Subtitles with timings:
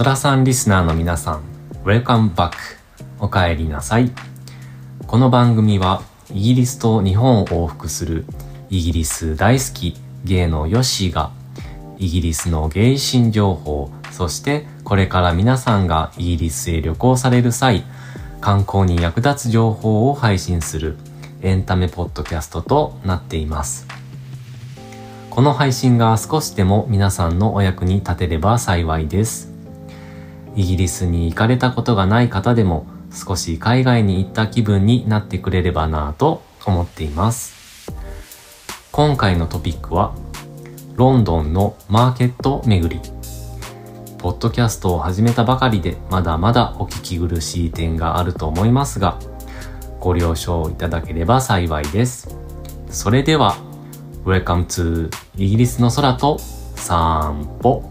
[0.00, 1.42] そらさんリスナーの皆さん、
[1.84, 2.52] Welcome back!
[3.18, 4.10] お帰りなさい。
[5.06, 6.00] この番組は、
[6.32, 8.24] イギリスと日本を往復する、
[8.70, 11.32] イギリス大好き芸のヨッシーが、
[11.98, 17.84] イギリスの芸新情報、そしてこれから皆さんがイギリスへ旅行される際、
[18.40, 20.96] 観光に役立つ情報を配信する
[21.42, 23.86] エンタメポッドキャストとなっています。
[25.28, 29.49] この配信が少しでも皆さんのお役に立てれば幸いです。
[30.56, 37.92] イギリスに行かれたことがない方でも少し海外に行った気分になってくれればなぁと思っています。
[38.92, 40.14] 今回のトピックは
[40.94, 43.00] ロンドンのマーケット巡り。
[44.18, 49.18] ポッドキャストを始めたばかりでまだまだお聞き苦しい点があると思いますが、
[49.98, 52.36] ご了承いただければ幸いです。
[52.90, 53.56] それでは、
[54.24, 56.38] Welcome to イギリスの空と
[56.74, 57.89] 散歩。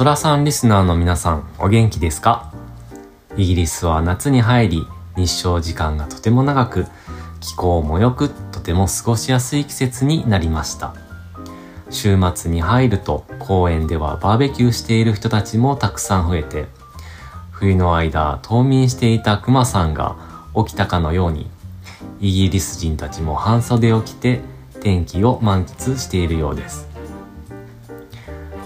[0.00, 2.54] ソラさんリスナーの皆さん、お元気ですか？
[3.36, 6.86] イギリスは夏に入り、日照時間がとても長く、
[7.40, 10.94] 気候も良く、とても過ごしやすい季節になりました。
[11.90, 16.64] 週末に入ると公園ではバーベキューしている人たちもたくさん増えて、
[17.50, 20.16] 冬の間冬眠していたクマさんが
[20.56, 21.50] 起きたかのように、
[22.20, 24.40] イギリス人たちも半袖を着て
[24.80, 26.88] 天気を満喫しているようです。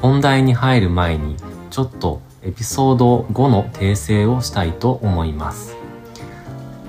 [0.05, 1.35] 本題に入る前に
[1.71, 5.79] ちょっとエピソード5の訂正をしたいと思います。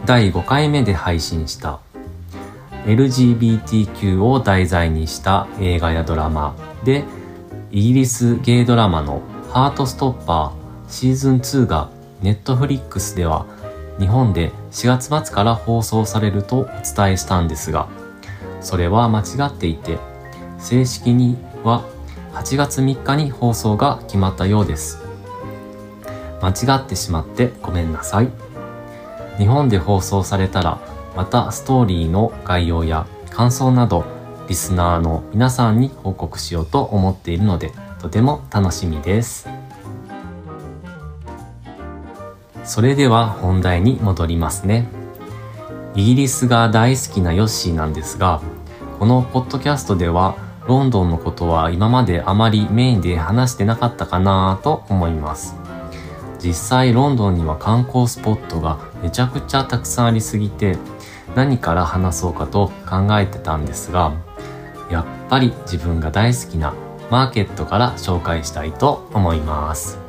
[0.06, 1.80] 第5回目で配信した
[2.84, 7.06] LGBTQ を題材にした映画やドラマで
[7.72, 11.90] イギリスゲイドラマのハートストッパーシーズン2が
[12.22, 13.46] ネットフリックスでは
[13.98, 17.88] 日本で4月末から放送されるとお伝えしたんですが
[18.60, 20.00] それは間違っていて
[20.60, 21.95] 正式には
[22.36, 25.00] 8月3日に放送が決まったようです。
[26.42, 28.30] 間違ってしまってごめんなさい。
[29.38, 30.80] 日本で放送されたら、
[31.16, 34.04] またストーリーの概要や感想など、
[34.50, 39.48] リスナーの皆さんに報告しようと思っているので、とても楽しみです。
[42.66, 44.88] それでは本題に戻りますね。
[45.96, 48.42] イギリスが大好きなヨッシーなんですが、
[49.00, 50.36] このポッドキャストでは
[50.68, 55.56] ロンドンのことは今まであまりメインで話してなかったかなと思います。
[56.40, 60.78] 実際ロンドンには観光スポットがめちゃくちゃたくさんありすぎて
[61.36, 64.14] 何から話そうかと考えてたんですが
[64.92, 66.74] やっぱり自分が大好きな
[67.10, 70.00] マーケットから紹介したいと思います。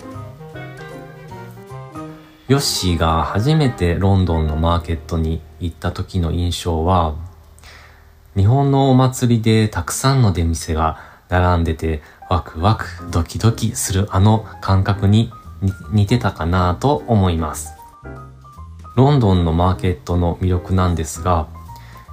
[2.49, 7.15] ヨッシーが初めてロンドンのマーケットに行った時の印象は
[8.37, 10.99] 日本のお祭りでたくさんの出店が
[11.31, 15.33] 並んでてワクワクドキドキするあの感覚に
[15.91, 17.73] 似てたかなと思います。
[18.95, 21.49] ロンドンのマーケットの魅力なんですが、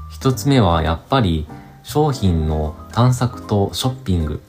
[0.09, 1.45] 一つ目はやっぱり
[1.83, 4.41] 商品の探索とショッピング。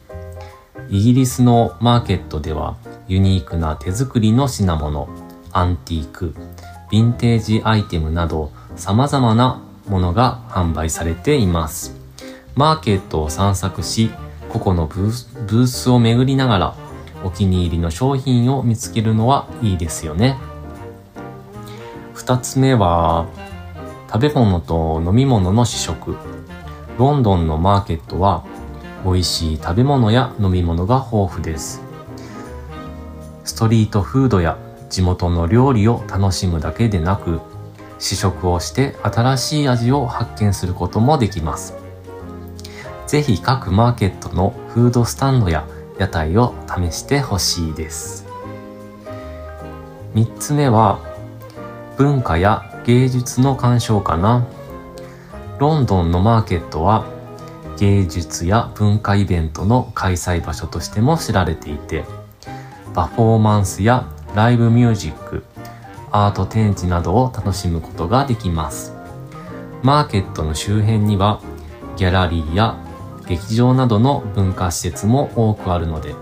[0.90, 2.76] イギリスのマーケットでは
[3.08, 5.08] ユニークな手作りの品物、
[5.52, 6.34] アンティーク、
[6.92, 11.94] ヴィンテージアイテムなど様々なものが販売されています。
[12.54, 14.10] マーケットを散策し、
[14.48, 16.74] 個々のブースを巡りながら
[17.24, 20.36] お気に入りの商品を見つけるのはいいですよね。
[22.12, 23.26] 二つ目は、
[24.08, 26.16] 食べ物と飲み物の試食。
[26.98, 28.44] ロンドンのマーケットは
[29.04, 31.82] 美味しい食べ物や飲み物が豊富です。
[33.44, 34.56] ストリートフードや
[34.88, 37.40] 地元の料理を楽しむだけでなく、
[37.98, 41.74] 試食をして新しい味を発見することもできます。
[43.06, 45.66] ぜひ各マーケットのフードスタンドや
[45.98, 48.26] 屋台を試してほしいです。
[50.14, 50.98] 3つ目は
[51.96, 54.46] 文化や芸術の鑑賞かな。
[55.58, 57.06] ロンドンのマーケットは
[57.78, 62.04] 芸術や文化イベントの開催場所としても知られていて
[62.92, 65.44] パフォーマンスやライブミュージック
[66.16, 68.94] アート展示などを楽しむことができます。
[69.82, 71.40] マーケットの周辺には
[71.96, 72.78] ギャラリーや
[73.26, 76.14] 劇場などの文化施設も多くあるので、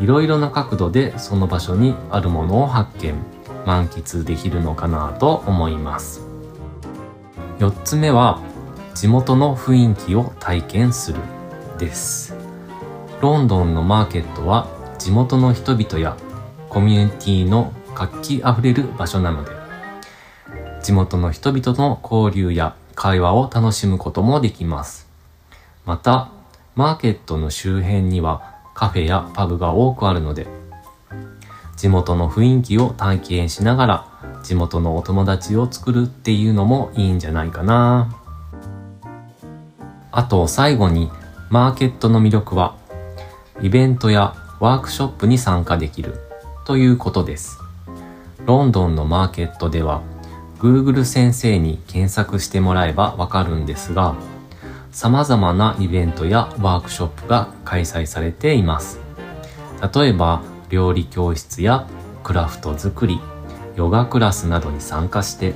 [0.00, 3.14] いろいろな角度でその場所にあるものを発見、
[3.64, 6.22] 満喫できるのかなと思います。
[7.60, 8.40] 4つ目は
[8.92, 11.20] 地元の雰囲気を体験する
[11.78, 12.34] です
[13.20, 14.66] ロンドンのマーケットは
[14.98, 16.16] 地元の人々や
[16.68, 19.50] コミュニティの活気あふれる場所なので
[20.82, 25.08] 地元の人々の交流や会話を楽しむこともできます。
[25.84, 26.30] また
[26.74, 30.46] マーケットの周辺にはカフェやパブが多くあるので
[31.76, 38.18] 地元の雰囲気を体験しながら地元のお友達を作るっていうのもいいんじゃないかな。
[40.10, 41.10] あと最後に
[41.48, 42.76] マーケットの魅力は
[43.62, 46.20] イベントやワークショップに参加できる
[46.66, 47.61] ということです。
[48.44, 50.02] ロンドンのマーケットでは
[50.58, 54.16] Google 先生に検索してもらえばわかるんですが
[54.90, 59.00] 様々なイベントやワークショップが開催されています。
[59.94, 61.86] 例えば料理教室や
[62.22, 63.20] クラフト作り
[63.74, 65.54] ヨガクラスなどに参加して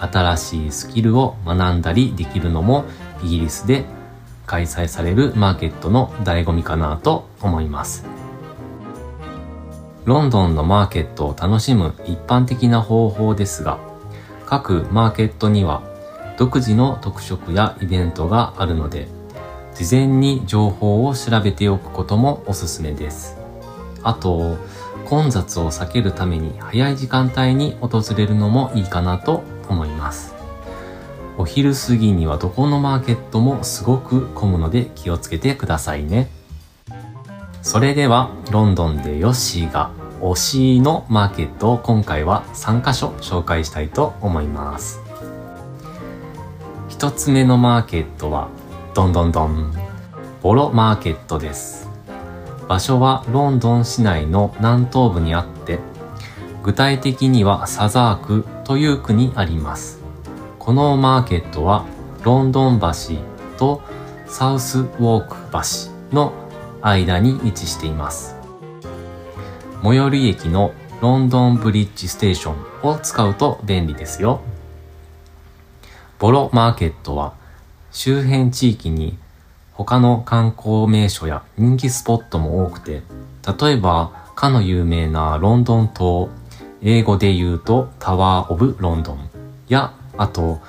[0.00, 2.84] 新しいスキルを学んだりできるのも
[3.22, 3.84] イギリスで
[4.46, 8.11] 開催されるマーケットの醍醐味かなと思います。
[10.04, 13.78] ロンドンのマーケットを楽しむ一般的な方法ですが
[14.46, 15.82] 各マーケットには
[16.38, 19.06] 独自の特色やイベントがあるので
[19.74, 23.38] 事前に情報を調べておくこともおすすめです。
[24.02, 24.56] あと
[25.06, 30.34] 混雑を避けるために早い時間帯に訪れるのもいいかなと思います。
[31.38, 36.28] お昼過ぎにはどこのマーケットもすごく混むので気をつけてくださいね。
[37.62, 45.00] それではロンドンでヨッシーが推しのマーケットを今回は3カ所紹介したいと思います。
[46.88, 48.48] 一つ目のマーケットは
[48.94, 49.72] どんどんどん
[50.42, 51.88] ボロマーケットです。
[52.66, 55.78] 場所はロンドン市内の南東部にあって
[56.64, 60.00] 具体的にはサザークという区にあります。
[60.58, 61.84] このマーケットは
[62.24, 62.88] ロンドン橋
[63.56, 63.82] と
[64.26, 66.32] サウスウォーク橋の
[66.82, 68.36] 間に位置しています。
[69.82, 74.40] 最寄り駅のロンドンブリッジステーションを使うと便利ですよ。
[76.18, 77.34] ボロマーケットは
[77.90, 79.18] 周辺地域に
[79.72, 83.02] 他の観光名所や人気スポットも多くて、
[83.60, 86.28] 例えばかの有名なロンドン島、
[86.82, 89.28] 英語で言うとタワー・オブ・ロンドン
[89.68, 90.60] や、あと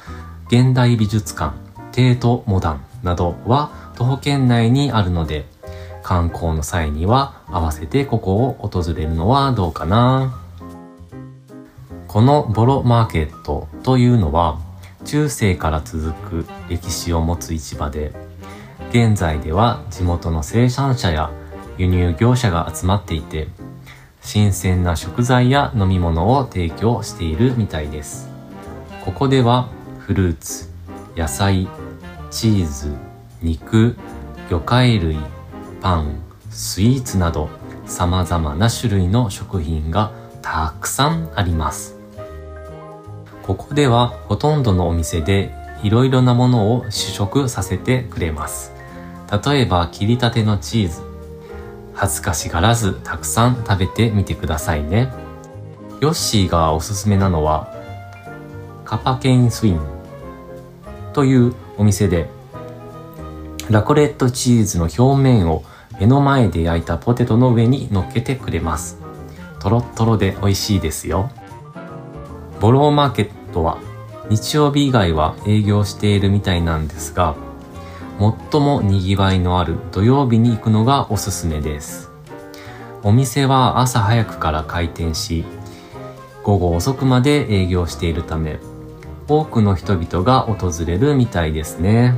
[0.48, 1.56] 現代美術館、
[1.92, 5.45] テート・モダンなどは徒歩圏内にあるので、
[6.03, 10.39] 観光の際には合わせてここを訪れるのはどうかな。
[12.07, 14.59] このボロマーケットというのは
[15.05, 18.13] 中世から続く歴史を持つ市場で
[18.91, 21.31] 現在では地元の生産者や
[21.79, 23.47] 輸入業者が集まっていて
[24.21, 28.29] 新鮮な食材や飲み物を提供しているみたいです。
[29.03, 29.69] ここでは
[30.00, 30.69] フルーツ
[31.17, 31.67] 野菜
[32.29, 32.95] チーズ
[33.41, 33.97] 肉
[34.50, 35.17] 魚介類
[35.83, 36.15] パン
[36.50, 37.50] スイーツなど
[37.85, 41.95] 様々な種類の食品がたくさんあります
[43.44, 45.53] ここではほとんどのお店で
[45.83, 48.72] いろいろなものを試食させてくれます。
[49.46, 51.01] 例えば切りたてのチーズ。
[51.93, 55.12] 恥ずかしがらずたくさん食べてみてくださいね。
[56.00, 57.72] ヨッシーがおすすめなのは
[58.86, 59.81] カパケインスイン
[61.12, 62.29] というお店で
[63.69, 65.63] ラコレットチーズの表面を
[66.00, 69.00] 目の前で焼いたポテトの上に乗っけてくれます。
[69.59, 71.31] とろっとろで美味しいですよ。
[72.59, 73.77] ボローマーケットは
[74.29, 77.35] 日曜日以外は営業しているみたいなんですが、
[78.51, 82.09] 最も賑わいのある土曜日に行くのがおすすめです。
[83.03, 85.45] お店は朝早くから開店し、
[86.43, 88.59] 午後遅くまで営業しているため、
[89.27, 92.15] 多くの人々が訪れるみたいですね。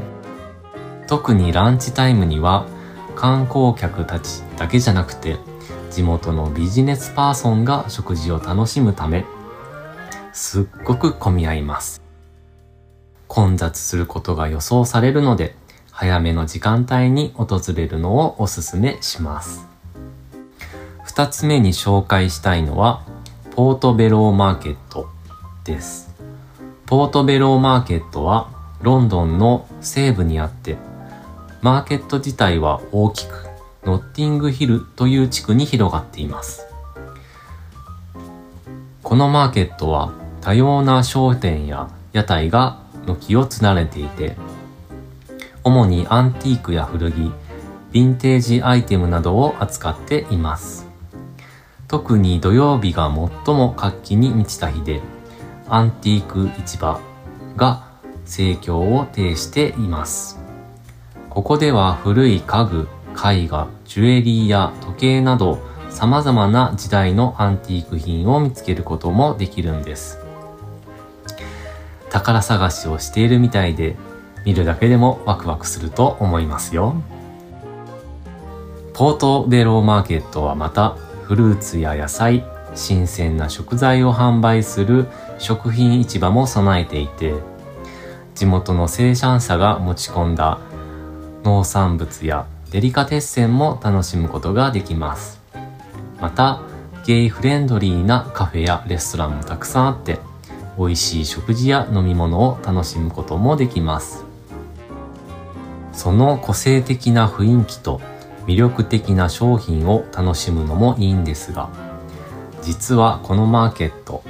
[1.08, 2.66] 特にランチタイムには
[3.16, 5.38] 観光客たちだけじゃなくて、
[5.92, 9.26] 地元のビジネスパーソンが食事を楽しむため、
[10.34, 12.02] すっごく混み合います。
[13.28, 15.56] 混雑することが予想されるので、
[15.92, 19.66] 早めの時間帯に訪れるのをおすすめします。
[21.04, 23.04] 二つ目に紹介したいのは、
[23.56, 25.08] ポートベローマーケット
[25.64, 26.14] です。
[26.86, 28.50] ポートベローマーケットは
[28.82, 30.78] ロンドンの西部にあって、
[31.66, 33.48] マーケット自体は大きく、
[33.86, 36.68] ノッティングヒルという地区に広がっています。
[39.02, 44.36] このマーケットは多様な商店や屋台が軒を連ねていて、
[45.64, 50.86] 主にアンティークや古着、ヴィンテージアイテムなどを扱っています。
[51.88, 53.12] 特に土曜日が
[53.46, 55.02] 最も活気に満ちた日で、
[55.68, 57.00] アンティーク市場
[57.56, 57.88] が
[58.24, 60.45] 盛況を呈しています。
[61.36, 70.18] ここでは古い家具、絵画、ジュエリーや時計など様々な時代のアンティーク品を見つけることもできるんです。
[72.10, 73.98] 宝探しをしているみたいで
[74.46, 76.96] 見るだけでもワクワクすると思いますよ。
[78.94, 80.92] ポートベローマーケットはまた
[81.24, 87.34] フルーツや野菜、新鮮な食材を販売する食品市場も備えていて、
[88.36, 90.60] 地元の生産者が持ち込んだ
[91.46, 95.40] 農産物やデリカテッセンも楽しむことができます。
[96.20, 96.62] また、
[97.06, 100.18] ゲイフレンドリーなカフェやレストランもたくさんあって、
[100.78, 104.26] 美味しい食事や飲み物を楽しむこともできます。
[105.94, 108.02] その個性的な雰囲気と
[108.48, 111.70] 魅力的な商品を楽しむのもいいんですが、
[112.64, 114.24] 実はこのマーケット、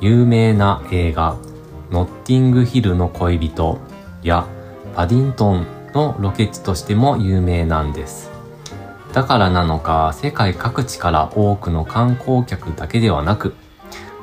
[0.00, 1.36] 有名な映画、
[1.92, 3.78] ノッティングヒルの恋人
[4.24, 4.44] や
[4.96, 8.30] パディントンのロケ地としても有名なんです。
[9.12, 13.54] だからなのか世界各地から多くの観光客だけではなく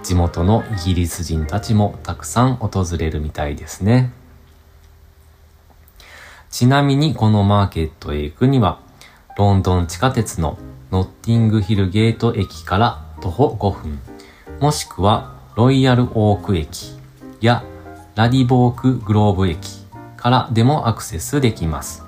[0.03, 4.12] 地元のイギリス人たちもたくさん訪れるみたいですね。
[6.51, 8.79] ちなみにこのマーケットへ行くには
[9.38, 10.57] ロンドン地下鉄の
[10.91, 14.00] ノッティングヒルゲート駅から徒歩5分
[14.62, 16.95] もしくはロイヤルオーク駅
[17.41, 17.63] や
[18.15, 19.85] ラディボークグローブ駅
[20.25, 22.03] からでもアクセスできます。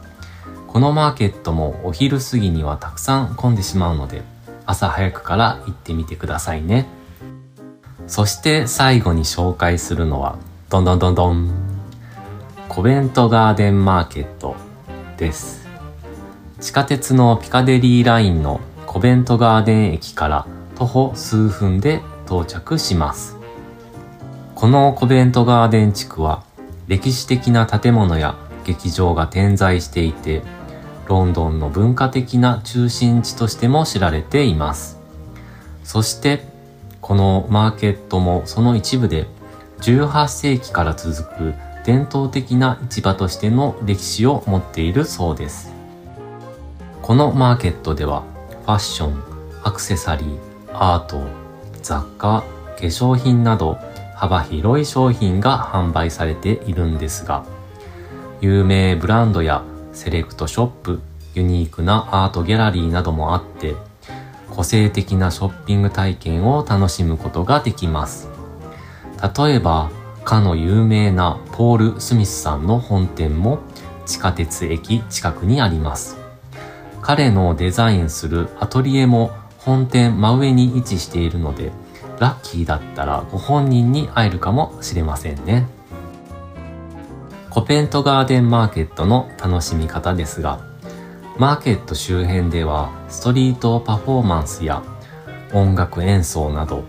[0.65, 4.23] このマーケットもお昼過ぎにはたくさん混んでしまうので、
[4.65, 6.87] 朝早くから行ってみてくださいね。
[8.07, 11.51] そして最後に紹介するのは、どんどんどんどん、
[12.67, 14.55] コベントガーデンマーケット
[15.17, 15.67] です。
[16.59, 23.37] 地下鉄のピカデリーラインのコベントガーデン駅から徒歩数分で到着します。
[24.55, 26.46] このコベントガーデン地区は
[26.87, 30.41] 歴史的な建物や劇場が点在していて
[31.07, 34.99] ロンドンの文化的な中心地としても知られています。
[35.83, 36.43] そして
[37.01, 39.27] このマーケットもその一部で
[39.79, 41.53] 18世紀から続く
[41.85, 45.71] 伝統的な市場としての歴史を持っているそうです。
[47.01, 48.23] このマーケットでは
[48.65, 49.23] ファッション、
[49.63, 50.37] アクセサリー、
[50.73, 51.21] アート、
[51.81, 52.43] 雑貨、
[52.77, 53.77] 化粧品など
[54.17, 57.45] 幅広い商品が販売されているんですが、
[58.41, 61.01] 有名ブランドやセレクトショップ、
[61.35, 63.75] ユニークなアートギャラリーなどもあって、
[64.49, 68.27] 個性的なショッピング体験を楽しむことができます。
[69.37, 69.91] 例えば、
[70.25, 73.59] かの有名なポール・スミスさんの本店も
[74.07, 76.17] 地下鉄駅近くにあります。
[77.03, 81.71] 彼のデザインするアトリエも本店真上に位置しているので、
[82.19, 85.67] ラッキーだったらご本人に会えるかもしれませんね。
[87.49, 90.59] コペントガーデンマーケットの楽しみ方ですが、
[91.37, 94.83] マーケット周辺ではストリートパフォーマンスや
[95.53, 96.83] 音楽演奏など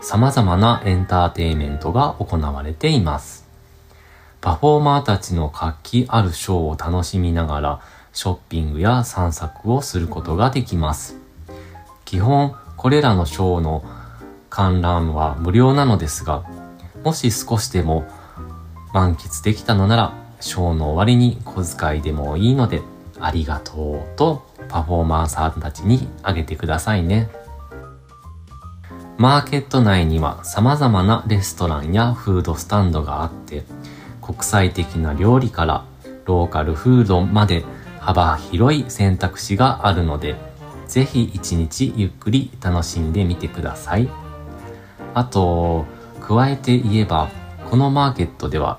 [0.00, 3.46] 様々なエンターテイメントが行われています。
[4.40, 7.80] パフォーマーたちの活気あるショーを楽しみながら
[8.12, 11.16] ショッピングや散策をすることができます。
[12.04, 13.84] 基本これらのショーの
[14.56, 16.42] 観覧は無料なのですが、
[17.04, 18.06] もし少しでも
[18.94, 22.80] 満喫できたのなら、ショーの終わりに小遣いでもいいので、
[23.20, 27.28] ありがとうとパフォーマーさんたちにあげてくださいね。
[29.18, 33.62] マーケット内には様々なレストランやフードスタンドがあって、
[34.22, 35.84] 国際的な料理から
[36.24, 37.62] ローカルフードまで
[38.00, 40.34] 幅広い選択肢があるので、
[40.88, 44.08] ぜひ一日ゆっくり楽しんでみてください。
[45.16, 45.86] あと、
[46.20, 47.30] 加えて言えば、
[47.70, 48.78] このマーケットでは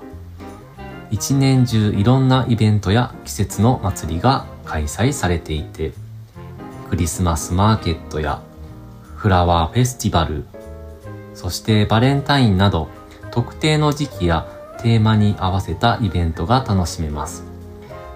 [1.10, 5.92] 一年中いろんなイベントや季節の祭りが開催されていて、
[6.90, 8.40] クリスマスマーケットや
[9.16, 10.44] フラワーフェスティバル、
[11.34, 12.88] そしてバレンタインなど
[13.32, 14.46] 特定の時期や
[14.80, 17.42] テーマに合わせたイベントが楽しめます。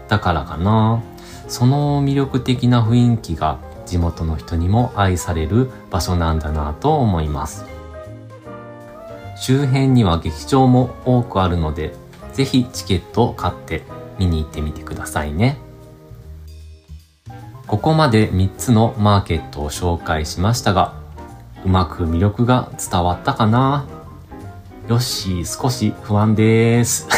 [0.07, 1.03] だからかな、
[1.49, 7.72] その魅力的な雰囲気が地元の人にも愛される場所なんだなと思います。
[9.43, 11.97] 周辺には劇場も多くあるので
[12.33, 13.83] ぜひチケットを買って
[14.17, 15.59] 見に行ってみてくださいね。
[17.67, 20.95] ここまで3つのマーケットを紹介しましたが、
[21.65, 23.85] うまく魅力が伝わったかな？
[24.89, 27.09] よし、少し不安です。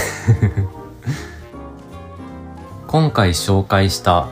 [2.88, 4.28] 今回紹介した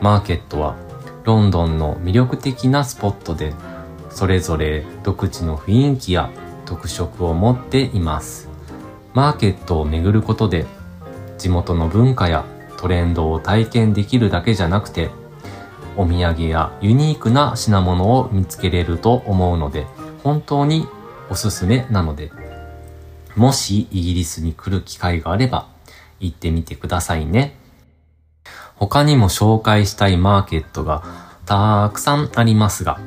[0.00, 0.74] マーケットは
[1.22, 3.54] ロンドンの魅力的なスポットで
[4.10, 6.28] それぞれ独自の雰囲気や
[6.66, 8.50] 特色を持っています。
[9.14, 10.66] マーケットを巡ることで
[11.38, 12.44] 地元の文化や
[12.76, 15.08] トレンドを体験できるだけじゃなくて
[15.96, 19.86] お土産やユニークな品物を見つけれると思うので
[20.22, 20.86] 本当に
[21.30, 22.30] おすすめなので
[23.36, 25.68] もしイギリスに来る機会があれば
[26.20, 27.56] 行ってみてくださいね。
[28.76, 31.02] 他にも紹介したいマーケットが
[31.46, 32.98] たくさんありますが、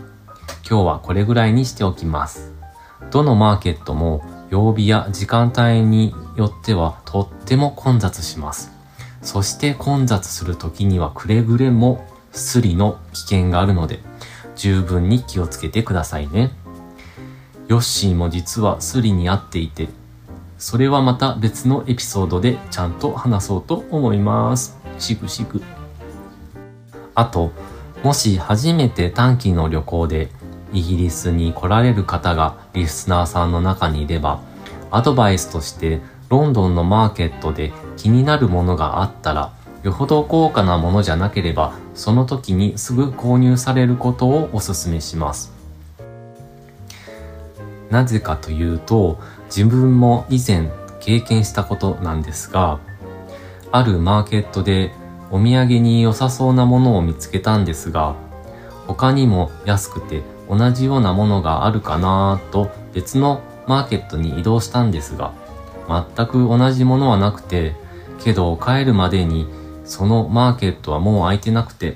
[0.68, 2.59] 今日はこれぐらいにしておきます。
[3.12, 8.72] どのマーケットも曜日や時間帯によってはとっても混雑します。
[9.22, 14.00] そして混雑する時にはくれぐれもスリの危険があるので
[14.56, 16.52] 十分に気をつけてくださいね。
[17.68, 19.90] ヨッシーも実はスリに遭っていて、
[20.58, 24.78] それはまた別のエピソードでちゃんと話そうと思います。
[24.98, 25.62] しぐしぐ。
[27.16, 27.52] あと、
[28.04, 30.30] もし初めて短期の旅行で
[30.74, 34.42] イギリスに来られる方がリスナーさんの中にいれば、
[34.92, 39.52] アドバイスとしてロンドンのマーケットで気になるものがあったら、
[39.84, 45.52] よほど高価なものじゃなければ、その時にすぐ購入されることをお勧めします。
[47.90, 52.80] なぜかというと、自分も以前経験したことなんですが、
[53.72, 54.92] あるマーケットで
[55.32, 58.16] お土産に良さそうなものを見つけたんですが、
[58.86, 65.34] 他にも安くて同じようなものがあるかなと別のマーケットに移動したんですが、
[65.88, 67.76] 全く同じものはなくて、
[68.24, 69.48] けど帰るまでに
[69.86, 71.96] そのマーケットはもう空いてなくて、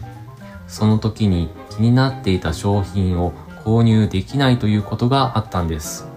[0.68, 3.34] その時に気になっていた商品を
[3.64, 6.08] 購入できないということがあったんです。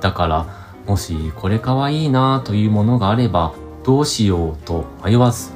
[0.00, 0.46] だから、
[0.86, 5.50] もしこれかわいいなというものがあれば、どうしようと迷わず、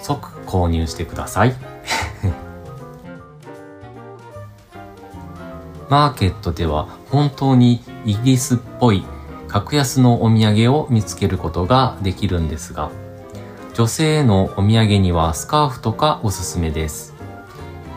[0.00, 1.69] 即購入してください。
[5.90, 9.04] マーケットでは本当にイギリスっぽい
[9.48, 12.92] 格安のお土産を見つけることができるんですが、
[13.74, 17.12] 女性へのお土産にはスカーフとかおすすめです。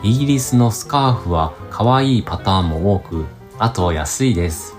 [0.02, 3.26] イギリスのスカーフは可愛いパターンも多く、
[3.60, 4.74] あと安いです。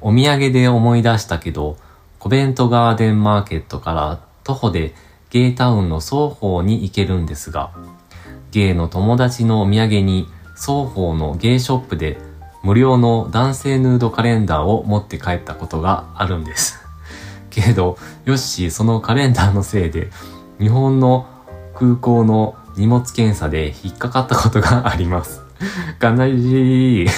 [0.00, 1.76] お土産で思い出したけど、
[2.20, 4.94] コベントガーデンマーケットから徒歩で
[5.30, 7.72] ゲイタウンの双方に行けるんですが、
[8.52, 12.18] ゲイの友達のお土産に双方のゲイショップで
[12.62, 16.80] 無料の男性ヌードカレンダーを持って帰ったことがあるんです。
[17.50, 20.10] けど、ヨッシーそのカレンダーのせいで
[20.58, 21.26] 日本の
[21.74, 25.42] 空港の荷物検査で引っかかったことがあります。
[26.02, 27.08] 悲しい。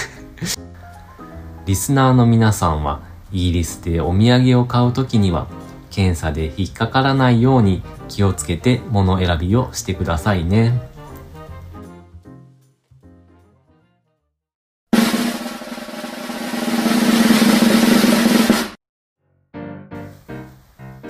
[1.66, 3.00] リスナーの皆さんは
[3.32, 5.46] イギリスでお土産を買うときには
[5.90, 10.87] 検査で引っかからないように気をつけて物選びをしてくださいね。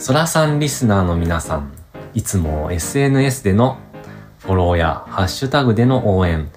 [0.09, 1.71] そらさんリスナーの皆さん、
[2.15, 3.77] いつも SNS での
[4.39, 6.49] フォローやハッシュタグでの応援、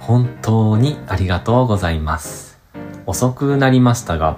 [0.00, 2.58] 本当にありがとうございます。
[3.06, 4.36] 遅くなりましたが、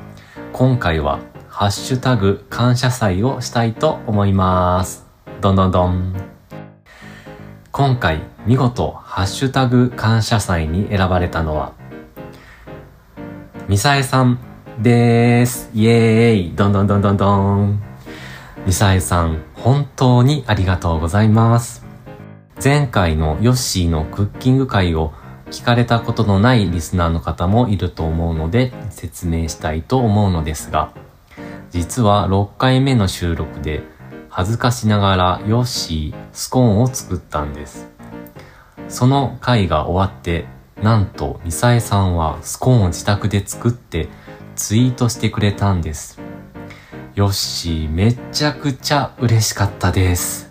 [0.53, 5.07] 今回はハッシュタグ感謝祭をしたいと思います。
[5.41, 6.15] どんどんどん。
[7.73, 11.73] 今回見事ハッシュタグ感謝祭に選ばれたのは、
[13.69, 14.39] ミサエさん
[14.79, 15.71] です。
[15.73, 17.90] イエーイどんどんどんどんどん。
[18.67, 21.85] ミサエさん、本当にありがとうございます。
[22.63, 25.15] 前回のヨッシーのクッキング会を
[25.51, 30.93] 聞かれたことのないリスナーの方もいると思うので説明したいと思うのですが、
[31.71, 33.83] 実は6回目の収録で
[34.29, 37.89] 恥ずかしながらヨッシースコーンを作ったんです。
[38.89, 40.45] その回が終わって、
[40.83, 44.09] なんとミサエさんはスコーンを自宅で作って
[44.55, 46.21] ツイートしてくれたんです。
[47.15, 50.51] ヨッシーめちゃくちゃ嬉しかったです。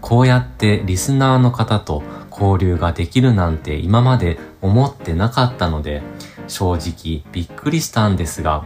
[0.00, 6.02] こうやってリスナーの方と交流ができるなんて今まで思ってなかったので
[6.48, 8.64] 正直びっくりしたんですが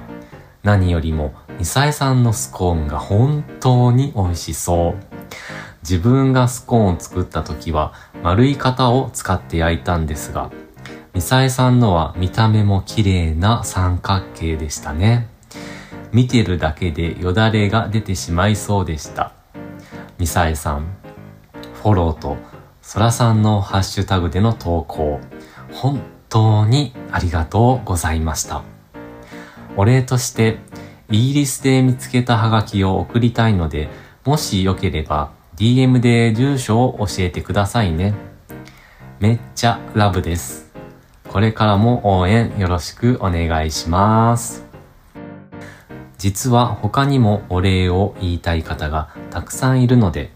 [0.67, 5.05] 何よりも、ミサエさんのスコーンが本当に美味しそう。
[5.83, 7.93] 自分がスコーンを作った時は
[8.25, 10.51] 丸い型を使って焼いたんですが、
[11.15, 15.29] ミサエさんのは見た目も綺麗な三角形でしたね。
[16.17, 19.35] 見てるだけでよだれが出てしまいそうでした。
[20.17, 20.87] ミサエさん、
[21.83, 22.39] フォローと
[22.81, 25.21] ソラさんのハッシュタグでの投稿、
[25.75, 26.01] 本
[26.31, 28.63] 当にありがとうございました。
[29.77, 30.57] お礼として、
[31.11, 33.91] イギリスで見つけたハガキを送りたいので、
[34.25, 38.15] もしよければ DM で住所を教えてくださいね。
[39.21, 40.73] めっちゃラブです。
[41.29, 44.66] これからも応援よろしくお願いします。
[46.19, 50.31] 実は他にもお礼を言いたい方がたくさんいるので、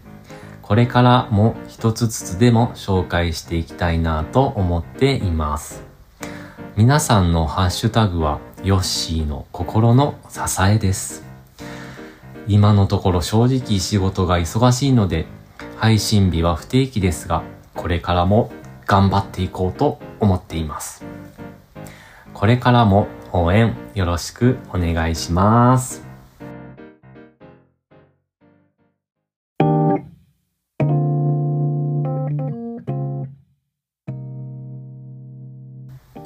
[0.61, 5.83] これからも一つずつでも紹介していきたいなと思っています。
[6.75, 11.23] 皆さんのハッシュタグはヨッシーの心の支えです。
[12.47, 15.25] 今のところ正直仕事が忙しいので、
[15.77, 17.43] 配信日は不定期ですが、
[17.75, 18.51] これからも
[18.85, 21.03] 頑張っていこうと思っています。
[22.33, 26.11] これからも応援よろしくお願いします。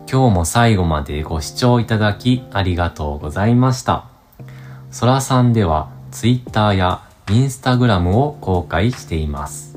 [0.07, 4.07] 今日も最後までご視聴いただきありがとうございました。
[4.89, 9.75] そらさんでは Twitter や Instagram を公開しています。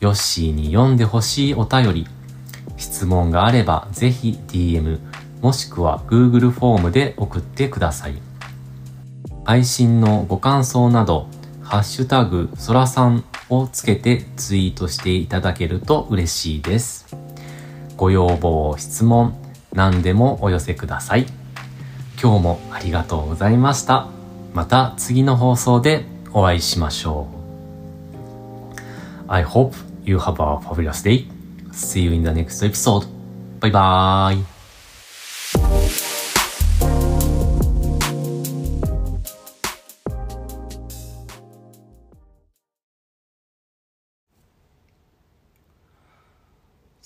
[0.00, 2.06] ヨッシーに読んでほしいお便り、
[2.76, 4.98] 質問があればぜひ DM、
[5.40, 8.14] もしくは Google フォームで送ってください。
[9.44, 11.28] 配信のご感想など、
[11.62, 17.06] ハッシュタグそらさんをつけてツイートしていただけると嬉しいです。
[17.96, 19.36] ご要望、質問、
[19.72, 21.26] 何でもお寄せください。
[22.20, 24.08] 今日もありがとうございました。
[24.54, 27.38] また次の放送でお会いしましょう。
[29.28, 29.74] I hope
[30.04, 31.26] you have a fabulous day.
[31.72, 33.06] See you in the next episode.
[33.60, 34.57] Bye bye.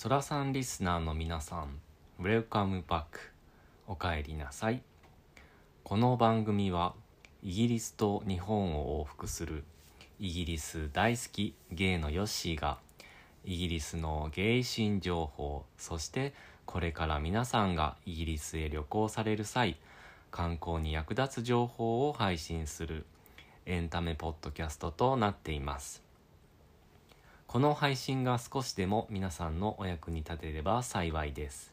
[0.02, 1.78] そらさんリスナーの皆さん、
[2.20, 3.04] Welcome back
[3.86, 4.82] おかえりなさい。
[5.84, 6.94] この番組は
[7.40, 9.62] イギリスと日本を往復する
[10.18, 12.78] イギリス大好きゲイのヨッシーが
[13.44, 16.34] イギリスのゲイシン情報そして
[16.66, 19.76] これから皆さんがイギリスへ旅行される際
[20.32, 23.06] 観光に役立つ情報を配信する
[23.66, 26.01] エンタメポッドキャストとなっています。
[27.52, 31.70] この配信が少しでも皆さんのお役に立てれば幸いです。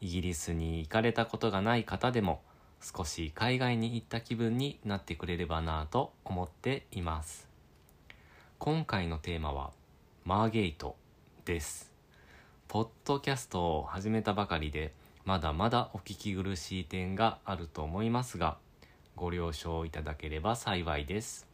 [0.00, 2.40] イギリスに行かれたことがない方でも
[2.80, 7.48] 少し海外に行った気分になってくれればなと思っています。
[8.60, 9.72] 今回のテーマは
[10.24, 10.94] マーゲート
[11.44, 11.92] です。
[12.68, 14.94] ポッドキャストを始めたばかりで
[15.24, 18.56] まだまだお聞き苦しい点があると思いますが
[19.16, 21.48] ご了承いただければ幸いです。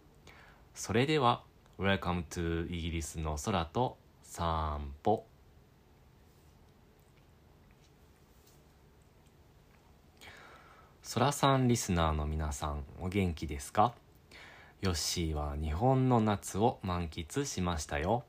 [0.74, 1.40] それでは
[1.82, 5.26] Welcome to イギリスの空と散歩。
[11.02, 13.94] そらさんリスナーの皆さんお元気ですか？
[14.80, 18.22] ヨッシーは日本の夏を満喫しましたよ。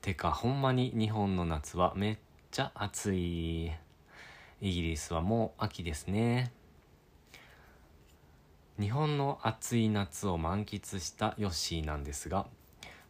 [0.00, 2.18] てかほんまに日本の夏はめっ
[2.50, 3.66] ちゃ暑い。
[3.66, 3.72] イ
[4.62, 6.50] ギリスはもう秋ですね。
[8.80, 12.46] 日本の暑い夏を満喫したヨッシーなんですが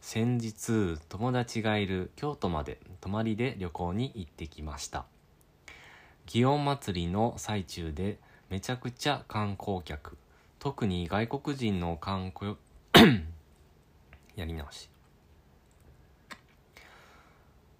[0.01, 5.05] 先日友達がいる京都まで泊まりで旅行に行ってきました。
[6.25, 10.17] 祇園祭の最中でめちゃくちゃ観光客。
[10.59, 12.57] 特に外国人の観光
[14.35, 14.89] やり直し。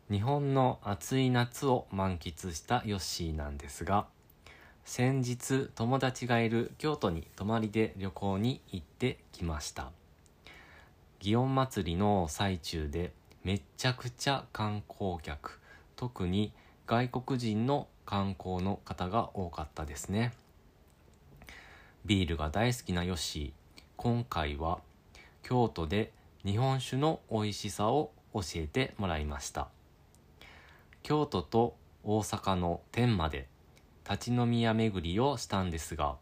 [0.10, 4.07] 日本の暑い夏を満喫したヨッシーなんですが
[4.84, 9.91] 先日友達がいる京都に泊まりで旅行に行ってきました。
[11.21, 15.60] 祇園祭の最中でめちゃくちゃ観光客
[15.95, 16.51] 特に
[16.88, 20.34] 外国人の観光の方が多かったですね。
[22.05, 24.79] ビールが大好きなヨッシー今回は
[25.43, 26.12] 京都で
[26.43, 29.67] 日本酒の美味しさを教えてもらいました。
[31.03, 33.47] 京都と大阪の天まで
[34.10, 36.15] 立ち飲み屋巡りをしたんですが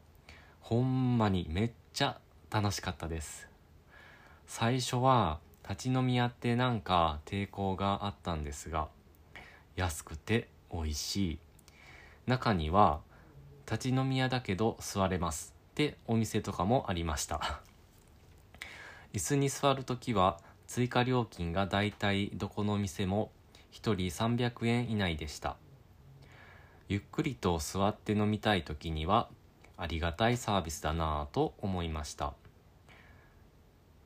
[0.59, 2.19] ほんまにめっちゃ
[2.51, 3.48] 楽しかったです。
[4.51, 8.87] 最初は立ち飲み屋ってなんか抵抗があったんですが
[9.75, 11.39] 安くて美味しい。
[12.25, 12.99] 中には
[13.67, 17.61] 立ち飲み屋だけど座れますってお店とかもありました。
[19.13, 23.29] 椅子に座る時は追加料金がだいたいどこの店も
[23.71, 25.57] 1人300円以内でした。
[26.87, 29.29] ゆっくりと座って飲みたい時には
[29.77, 32.33] ありがたいサービスだなぁと思いました。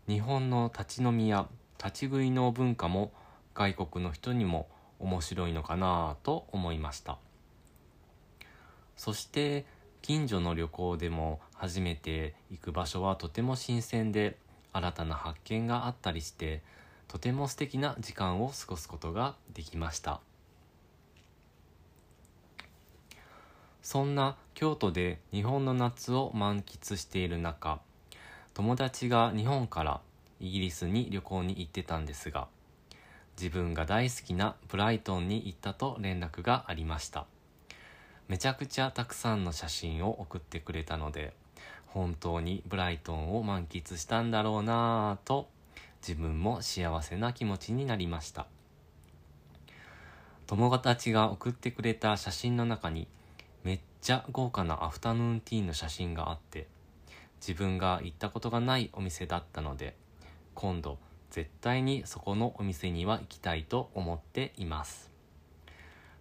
[0.08, 3.12] 日本の立ち飲みや立ち食いの文化も
[3.54, 4.68] 外国の人にも
[5.00, 7.18] 面白いのかなと思いました。
[8.98, 9.66] そして
[10.02, 14.38] 近所の旅行でも初めて行く場所はとても新鮮で
[14.74, 16.62] 新たな発見があったりして
[17.08, 20.20] とても素敵な時間を過ごすことができました。
[23.82, 27.82] そんな京都で日本の夏を満喫している中、
[28.54, 30.02] 友達が日本から
[30.40, 32.48] イギリスに旅行に行ってたんですが、
[33.36, 37.26] 自分が大好きなブライトンに行ったと連絡がありました。
[38.28, 41.34] めちゃくちゃたくさんの写真を送ってくれたので、
[41.88, 45.50] 本当にブライトンを満喫したんだろうなぁと、
[46.08, 48.46] 自分も幸せな気持ちになりました。
[50.46, 53.08] 友達が送ってくれた写真の中に、
[53.64, 56.68] めっちゃ豪華なアフタヌーンティーンの写真があって、
[57.46, 59.98] 自分が行ったことがないお店だったので、
[60.56, 60.98] 今度
[61.30, 65.12] 絶対にそこのお店には行きたいと思っています。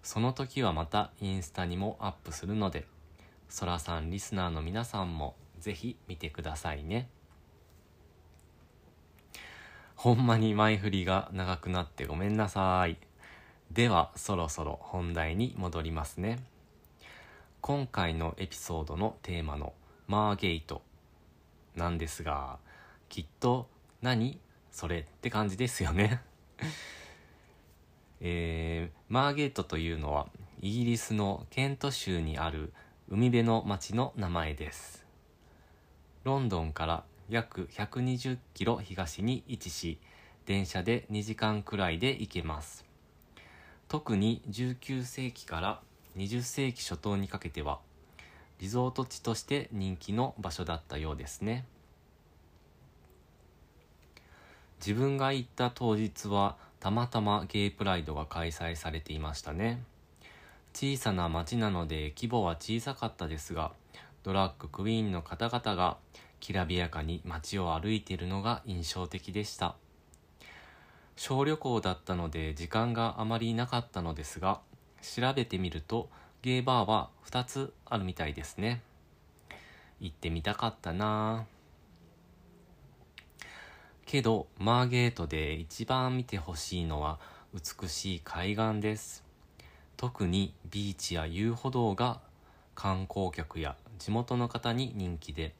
[0.02, 2.88] その時はまたインスタにもアップするので、
[3.48, 7.08] そらさんリスナーの皆さんもぜひ見てくださいね。
[9.94, 12.96] ほんまに前振りが長くなってごめんなさい。
[13.70, 16.42] ではそろそろ本題に戻りますね。
[17.60, 19.72] 今回のエピソードのテーマの
[20.08, 20.82] マーゲート
[21.76, 22.58] なんですが、
[23.08, 23.68] きっと
[24.00, 24.38] 何
[24.70, 26.22] それって感じですよね
[28.20, 30.28] えー、マーゲートというのは
[30.60, 32.72] イギリスのケント州にある
[33.08, 35.04] 海辺の町の名前です。
[36.24, 39.98] ロンドンから約120キロ東に位置し、
[40.46, 42.84] 電車で2時間くらいで行けます。
[43.88, 45.80] 特に19世紀から
[46.16, 47.80] 20世紀初頭にかけては、
[48.62, 51.64] リゾート地として人気の場所だったようですね。
[54.78, 59.82] 自分が行った当日はたまたまゲイプライドが開催されていましたね。
[60.74, 63.72] 小さな町なので規模は小さかったですが、
[64.22, 65.96] ドラッグクイーンの方々が
[66.38, 69.74] きらびやかに街を歩いているのが印象的でした。
[71.16, 74.60] 小旅行だったので時間があまりなかったのですが、
[75.02, 76.08] 調べてみると
[76.42, 78.82] ゲイバーは2つあるみたいですね。
[80.00, 83.44] 行ってみたかったなぁ。
[84.06, 87.20] けど、マーゲートで一番見てほしいのは
[87.54, 89.22] 美しい海岸です。
[89.96, 92.20] 特にビーチや遊歩道が
[92.74, 95.54] 観光客や地元の方に人気で、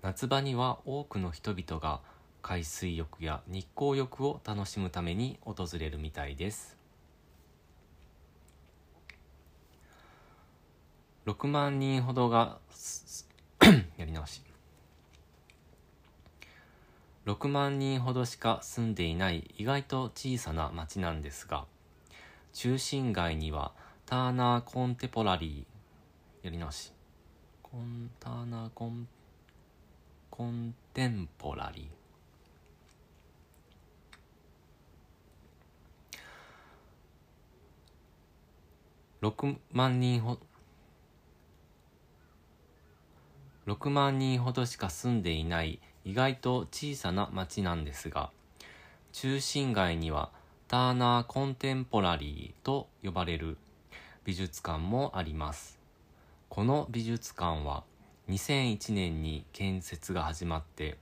[0.00, 1.98] 夏場には多くの人々が
[2.40, 6.77] 海水浴や日光浴を楽しむために訪れるみたいです。
[11.28, 12.58] 6万人ほどが
[13.98, 14.40] やり直し。
[17.26, 21.66] 6万人ほどしか住んでいない意外と小さな町なんですが、
[22.54, 23.72] 中心街には
[24.06, 26.94] ターナーコンテポラリー、やり直し。
[27.62, 29.06] コン、ターナーコン、
[30.30, 39.28] コンテンポラリー。
[39.28, 40.38] 6万人ほ、
[43.68, 48.30] 6万人ほどしか住んでいない意外と小さな町なんですが、
[49.12, 50.30] 中心街には
[50.68, 53.58] ターナーコンテンポラリーと呼ばれる
[54.24, 55.78] 美術館もあります。
[56.48, 57.84] この美術館は
[58.30, 60.96] 2001年に建設が始まって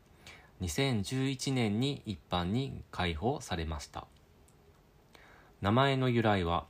[0.61, 4.09] 2011年に一般に開放されました。
[5.61, 6.65] 名前の由来は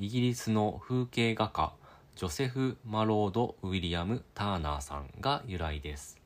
[0.00, 1.72] イギリスの風景画家
[2.16, 6.18] ジョセフ・マロード・ウィリアム・ターナーさんが由来です。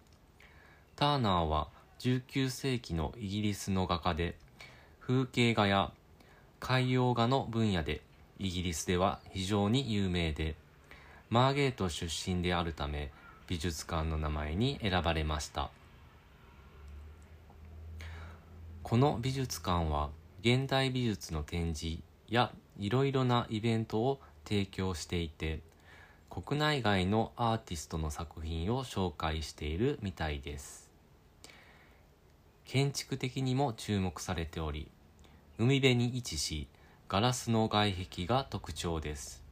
[0.94, 1.66] ターナーは
[1.98, 4.37] 19世紀のイギリスの画家で、
[5.00, 5.90] 風景画や
[6.61, 8.03] 海洋画の分野で
[8.38, 10.55] イギリスでは非常に有名で、
[11.29, 13.11] マーゲート出身であるため
[13.48, 15.72] 美術館の名前に選ばれました。
[18.85, 25.68] この美術館は現代美術の展示やいろいろなイベントを提供していて、
[26.31, 30.88] 国内外のアーティストの作品を紹介しているみたいです。
[32.64, 34.88] 建築的にも注目されており、
[35.59, 36.69] 海辺に位置し、
[37.09, 39.43] ガラスの外壁が特徴です。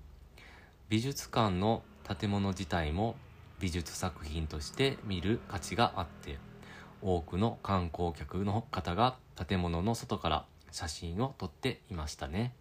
[0.88, 3.16] 美術館の建物自体も
[3.58, 6.38] 美術作品として見る価値があって、
[7.02, 9.16] 多くの観光客の方が
[9.48, 12.52] 建物の外から写真を撮っていましたね。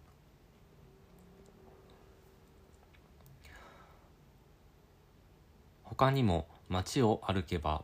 [5.98, 7.82] 他にも街を歩けば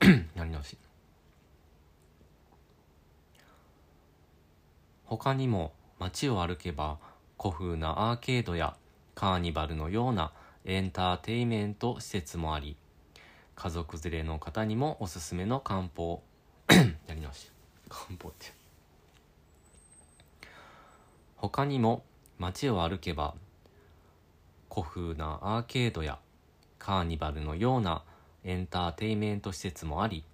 [0.34, 0.78] やり直し。
[5.04, 6.98] 他にも街を歩けば
[7.38, 8.74] 古風なアーケードや
[9.14, 10.32] カーニバルのような
[10.64, 12.78] エンターテイメント施設もあり
[13.54, 16.22] 家族連れの方にもおすすめの漢方
[17.06, 17.50] やり直し。
[17.90, 18.54] 漢方って。
[21.36, 22.02] 他にも
[22.38, 23.34] 街を歩けば
[24.74, 26.18] 古風なアーケードや
[26.78, 28.04] カーニバルのような
[28.42, 30.24] エンターテイメント施設もあり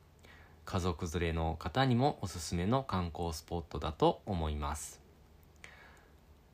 [0.64, 5.01] 家族連れの方にもおすすめの観光スポットだと思います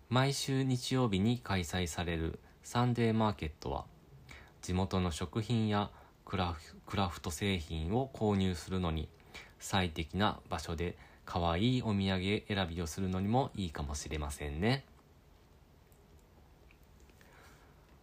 [0.09, 3.85] 毎週日曜日に開催されるサンデーマーケットは
[4.63, 5.91] 地元の食品や
[6.25, 9.09] クラフト製品を購入するのに
[9.59, 14.85] 最適な場所で可愛いお土産選びをするのにもいいかもしれませんね。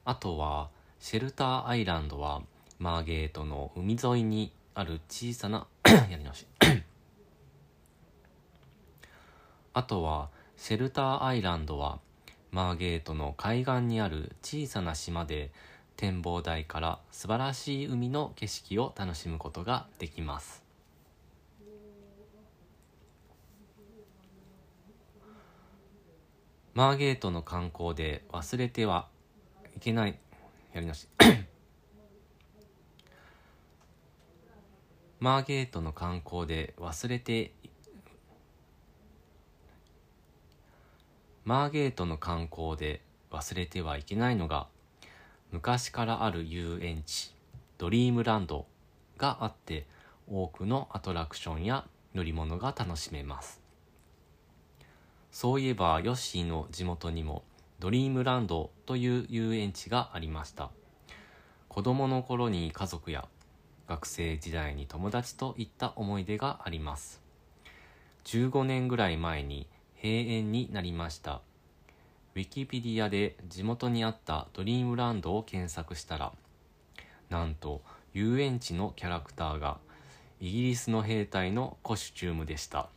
[0.04, 2.42] あとは、シェルターアイランドは
[2.80, 5.68] マーゲートの海沿いにある小さな
[6.10, 6.48] やり直し
[9.74, 12.00] あとは、シェルターアイランドは
[12.52, 15.52] マーゲートの海岸にある小さな島で
[15.96, 20.64] 展望台から素晴らしい海の景色を楽しむことができます。
[26.74, 29.08] マーゲートの観光で忘れては
[29.76, 30.18] いけない。
[30.74, 31.08] やり直し。
[35.20, 37.54] マーゲートの観光で忘れて、
[41.44, 44.68] マーゲートの観光で忘れてはいけないのが、
[45.52, 47.34] 昔からある遊園地、
[47.78, 48.66] ドリームランド
[49.18, 49.86] があって、
[50.30, 53.62] 多くのアトラクションや乗り物が楽しめます。
[55.32, 57.44] そういえばヨッシーの地元にも
[57.82, 60.70] ドリームランドという遊園地がありました。
[61.68, 63.28] 子供の頃に家族や
[63.88, 67.24] 学生時代に友達と行った思い出があります。
[68.26, 69.66] 15年ぐらい前に
[69.96, 71.42] 閉園になりました。
[72.36, 76.34] ウィキペディアで地元にあったドリームランドを検索したら、
[77.32, 77.82] なんと
[78.14, 79.80] 遊園地のキャラクターが
[80.40, 82.90] イギリスの兵隊のコスチュームでした。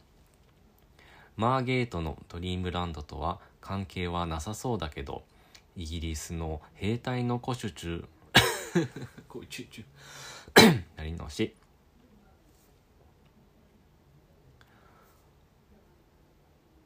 [1.36, 5.24] マーゲートのドリームランドとは関係はなさそうだけど、
[5.74, 8.04] イギリスの兵隊の古種中、
[9.26, 9.84] 古種中、
[10.96, 11.56] やり直し。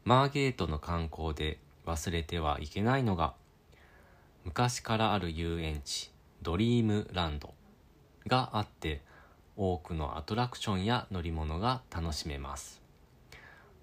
[0.05, 3.35] マーゲートの観光で忘れてはいけないのが、
[4.45, 6.13] 昔からある遊園地、
[6.43, 7.55] ドリームランド
[8.29, 9.01] があって、
[9.57, 12.81] 多くのアトラクションや乗り物が楽しめます。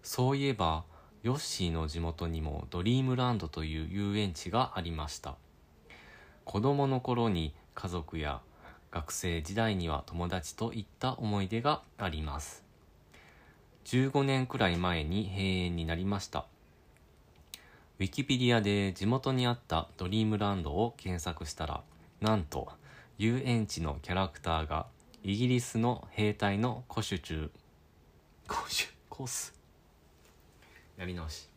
[0.01, 0.85] そういえば、
[1.25, 5.33] ヨッシーの地元にもドリームランドという遊園地がありました。
[6.43, 8.41] 子供の頃に家族や
[8.91, 12.63] 学生時代には友達と行った思い出があります。
[13.85, 16.45] 15年くらい前に閉園になりました。
[17.99, 21.81] ウィキペディアで地元にあったドリームランドを検索したら、
[22.21, 22.69] なんと
[23.17, 24.85] 遊園地のキャラクターが
[25.23, 27.49] イギリスの兵隊のコシュ中、
[28.47, 29.55] コシュ、コス、
[30.97, 31.49] やり直し。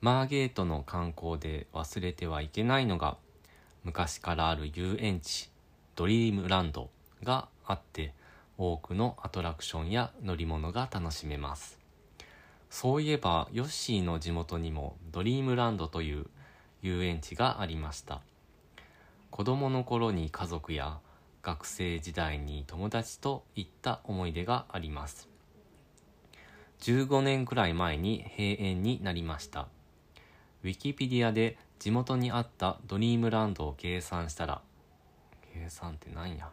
[0.00, 3.16] マーゲートの観光で忘れてはいけないのが
[3.82, 5.50] 昔からある遊園地
[5.96, 6.88] ドリームランド
[7.24, 8.14] があって
[8.56, 11.87] 多くのアトラクションや乗り物が楽しめます。
[12.70, 16.26] そういえば、ヨッシーの地元にもドリームランドという
[16.82, 18.20] 遊園地がありました。
[19.30, 21.00] 子供の頃に家族や
[21.42, 25.28] 学生時代に友達と行った思い出があります。
[26.80, 29.66] 15年くらい前に閉園になりました。
[30.62, 34.60] ウィキペディアで地元にあったドリームランドを計算したら、
[35.54, 36.50] 計算って何や？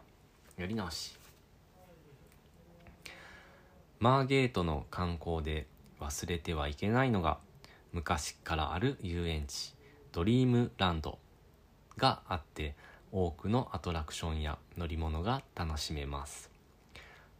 [0.56, 1.16] やり直し。
[3.98, 5.66] マーゲートの観光で
[6.00, 7.38] 忘れてはいけないのが
[7.92, 9.74] 昔からある遊園地
[10.12, 11.18] ドリームランド
[11.96, 12.74] があって
[13.12, 16.50] 多くのアトラクションや乗り物が楽しめます。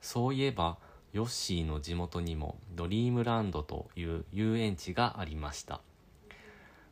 [0.00, 0.78] そういえば
[1.12, 5.80] ヨッシーの地元にもドリームランドという遊園地がありました。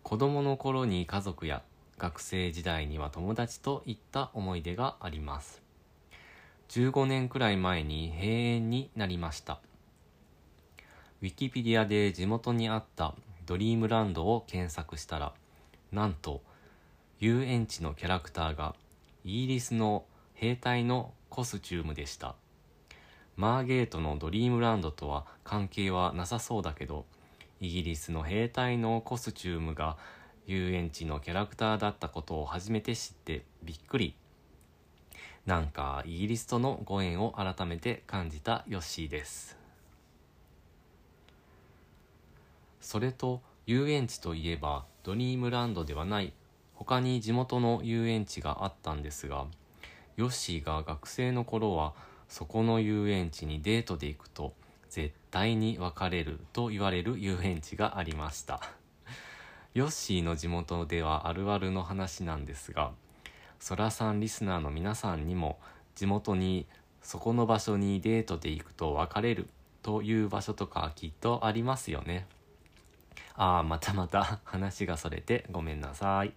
[0.03, 1.63] 子供の頃に家族や
[1.99, 5.63] 学生時代には友達と行った思い出があります。
[6.71, 9.61] 15年くらい前に閉園になりました。
[11.25, 13.15] ウィキペディアで地元にあった
[13.47, 15.33] ドリームランドを検索したら、
[15.91, 16.43] なんと
[17.19, 18.75] 遊園地のキャラクターが
[19.25, 20.05] イギリスの
[20.35, 22.35] 兵隊のコスチュームでした。
[23.37, 27.07] マーゲートのドリームランドとは関係はなさそうだけど、
[27.59, 29.97] イギリスの兵隊のコスチュームが
[30.47, 34.15] 遊園地のキャラクターだったことを初めて知ってびっくり。
[35.47, 39.64] なんかイギリスとのご縁を改めて感じたヨッシーです。
[42.85, 46.35] それと遊園地といえばドリームランドではない
[46.75, 49.47] 他に地元の遊園地があったんですが、
[50.19, 51.95] ヨッシーが学生の頃は
[52.29, 54.53] そこの遊園地にデートで行くと
[54.91, 58.61] 絶対に別れると言われる遊園地がありました。
[59.73, 62.93] ヨッシーの地元ではあるあるの話なんですが、
[63.61, 65.59] ソラさんリスナーの皆さんにも
[65.95, 66.67] 地元に
[67.01, 69.49] そこの場所にデートで行くと別れる
[69.81, 72.27] という場所とかきっとありますよね。
[73.35, 76.33] ああ、またまた話がそれてごめんなさい。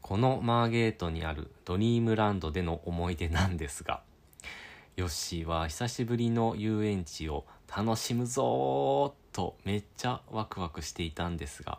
[0.00, 4.02] このマーゲートにあるドリームランドでの思い出なんですが、
[4.96, 11.78] ヨッシーは久しぶりの遊園地を楽しむぞーとめっちゃワクワクしていたんですが、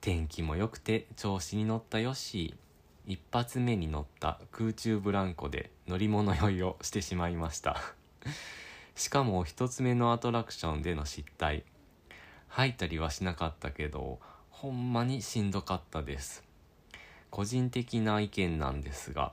[0.00, 2.64] 天気も良くて調子に乗ったヨッシー。
[3.06, 7.78] 一発目に乗った空中ブランコで乗り物酔いをしてしまいました
[8.94, 11.64] しかも一つ目のアトラクションでの失態。
[12.48, 14.20] 吐いたりはしなかったけど、
[14.50, 16.44] ほんまにしんどかったです。
[17.30, 19.32] 個人的な意見なんですが、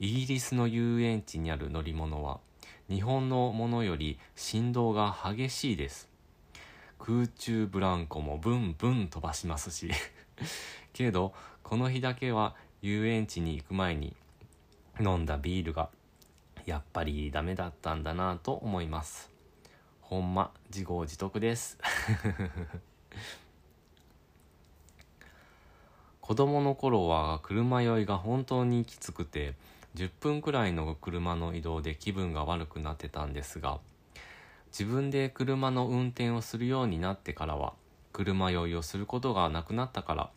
[0.00, 2.40] イギリスの遊園地にある乗り物は、
[2.88, 6.08] 日本のものより振動が激しいです。
[6.98, 9.90] 空中ブランコもブンブン飛ばしますし
[10.94, 14.16] けど、この日だけは遊園地に行く前に
[14.98, 15.90] 飲んだビールが
[16.66, 19.30] やっぱりダメだったんだなと思います。
[20.00, 21.78] ほんま、自業自得です。
[26.20, 29.54] 子供の頃は車酔いが本当にきつくて、
[29.94, 33.78] 10分くらいの車の移動で気分が悪くなってたんですが、
[34.68, 37.74] 自分で車の運転をするようになってからは、
[38.12, 40.30] 車酔いをすることがなくなったから、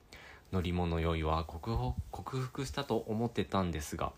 [0.52, 4.14] 乗り物酔いは克服したと思ってたんですが、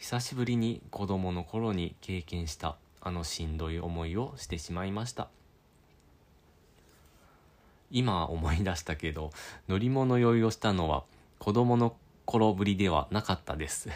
[0.00, 5.28] 久しぶりに子供の頃に経験したあのしんどい思いをしてしまいました。
[7.90, 9.30] 今思い出したけど、
[9.68, 11.04] 乗り物酔いをしたのは
[11.38, 11.94] 子供の
[12.24, 13.90] 頃ぶりではなかったです。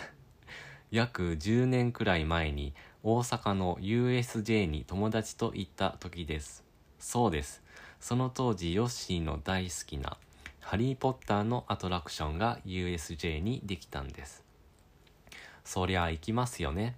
[0.93, 6.65] 約10年くらい前に大阪の USJ に友達と行った時です。
[6.99, 7.63] そうです。
[7.99, 10.19] その当時ヨッシーの大好きな
[10.61, 14.44] ハリーポッターのアトラクションが USJ にできたんです。
[15.75, 16.95] そりゃ行きますよね。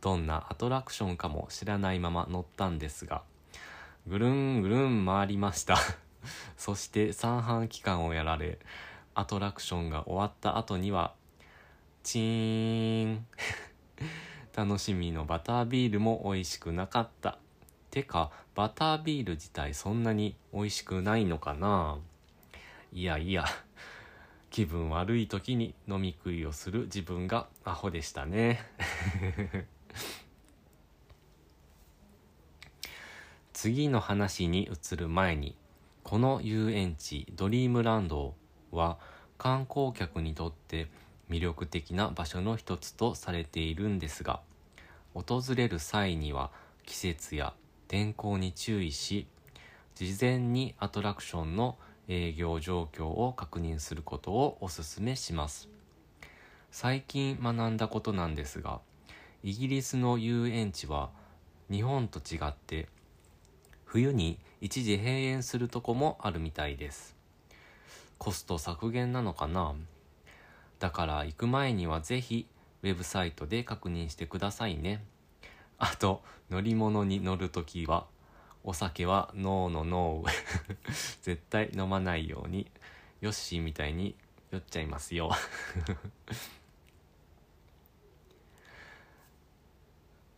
[0.00, 3.20] どんなアトラクションかも知らないまま乗ったんですが、
[4.06, 5.76] ぐるんぐるん回りました。
[6.56, 8.58] そして三半期間をやられ、
[9.14, 11.12] アトラクションが終わった後には、
[12.02, 13.26] チーン。
[14.56, 17.36] 楽しみのバタービールも美味しくなかった。
[17.90, 21.98] てか、バタービール自体そんなに美味しくないのかな
[22.94, 23.44] いやいや、
[24.54, 28.60] 気分悪い時に飲み食いをする自分がアホでしたね。
[33.52, 35.56] 次の話に移る前に、
[36.04, 38.36] この遊園地ドリームランド
[38.70, 39.00] は
[39.38, 40.86] 観光客にとって
[41.28, 44.40] 魅力的な場所の一つとされているんですが、
[45.14, 46.52] 訪れる際には
[46.84, 47.54] 季節や
[47.88, 49.26] 天候に注意し、
[49.96, 51.76] 事前にアトラクションの
[52.08, 55.68] 営業状況を確認することをお勧めします。
[56.70, 58.80] 最近学んだことなんですが、
[59.42, 61.10] イギリスの遊園地は
[61.70, 62.88] 日本と違って
[63.84, 67.14] 冬に一時閉園するとこもあるみたいです。
[68.18, 69.74] コスト削減なのかな？
[70.78, 72.46] だから行く前にはぜひ
[72.82, 75.04] ウェブサイトで確認してくださいね。
[75.78, 78.06] あと、乗り物に乗るときは
[78.66, 80.32] お酒はノーのノー。
[81.20, 82.66] 絶対飲まないように、
[83.20, 84.16] ヨッシーみたいに
[84.50, 85.30] 酔っちゃいますよ。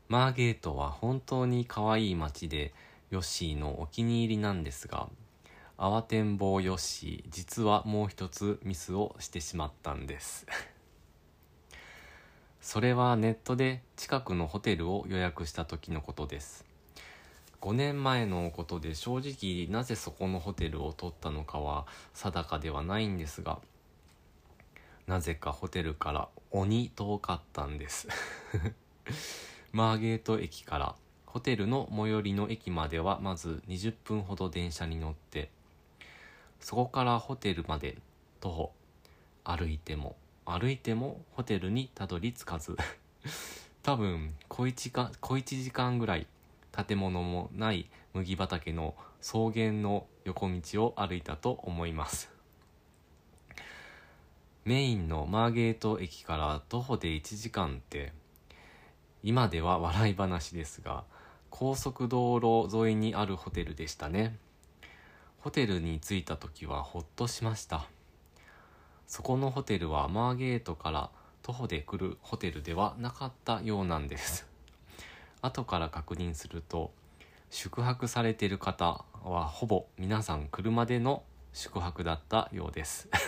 [0.08, 2.74] マーゲートは本当に可愛い街で、
[3.10, 5.08] ヨッシーのお気に入りなんですが、
[5.78, 10.48] 慌てんぼうヨッシー、実はもう一つミスをしてしまったんです。
[12.60, 16.65] それはネットで近くのホテルを予約した時のことです。
[17.66, 23.58] 5年前のことで正直なぜそこのホテルを取ったのかは定かではないんですが、
[25.08, 28.06] なぜかホテルから鬼遠かったんです。
[29.72, 30.94] マーゲート駅から
[31.26, 35.50] ホテルの最寄りの駅まではまず20分ほど電車に乗って、
[36.60, 37.98] そこからホテルまで
[38.38, 38.72] 徒歩、
[39.42, 40.14] 歩いても
[40.44, 42.76] 歩いてもホテルにたどり着かず。
[43.82, 46.28] 多分小1か、小1時間ぐらい
[46.84, 52.30] 建物もない麦畑の草原の横道を歩いたと思います。
[54.64, 58.12] メインのマーゲート駅から徒歩で1時間って、
[59.22, 61.04] 今では笑い話ですが、
[61.50, 64.38] 高速道路沿いにあるホテルでしたね。
[65.46, 67.86] ホテルに着いた時はほっとしました
[69.06, 71.10] そこのホテルはマーゲートから
[71.44, 74.44] 徒歩で来るホテルではなかったようなんです
[75.42, 76.92] 後から確認すると
[77.50, 81.22] 宿泊されている方はほぼ皆さん車での
[81.52, 83.08] 宿泊だったようです。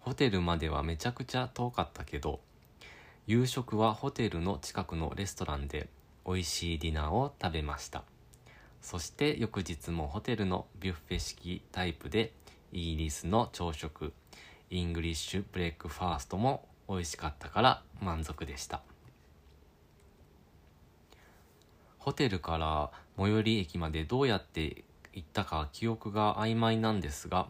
[0.00, 2.40] ホテルまではめちゃくちゃ遠かったけど
[3.26, 5.88] 夕食はホテルの近くのレストランで
[6.26, 8.04] 美味しいディナーを食べました。
[8.80, 12.32] そして翌日もホテルのビュッフェ式タイプで
[12.72, 14.12] イギリスの朝食
[14.70, 18.82] English breakfast も美味しかったから満足でした。
[22.00, 27.48] ホテルから最寄り駅までどうやって行ったか記憶が曖昧なんですが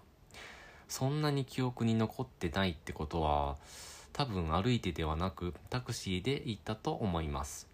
[0.88, 3.57] そんなに記憶に残ってないってことは
[4.12, 7.68] 多分歩いてではなくタクシーで行ったと思います。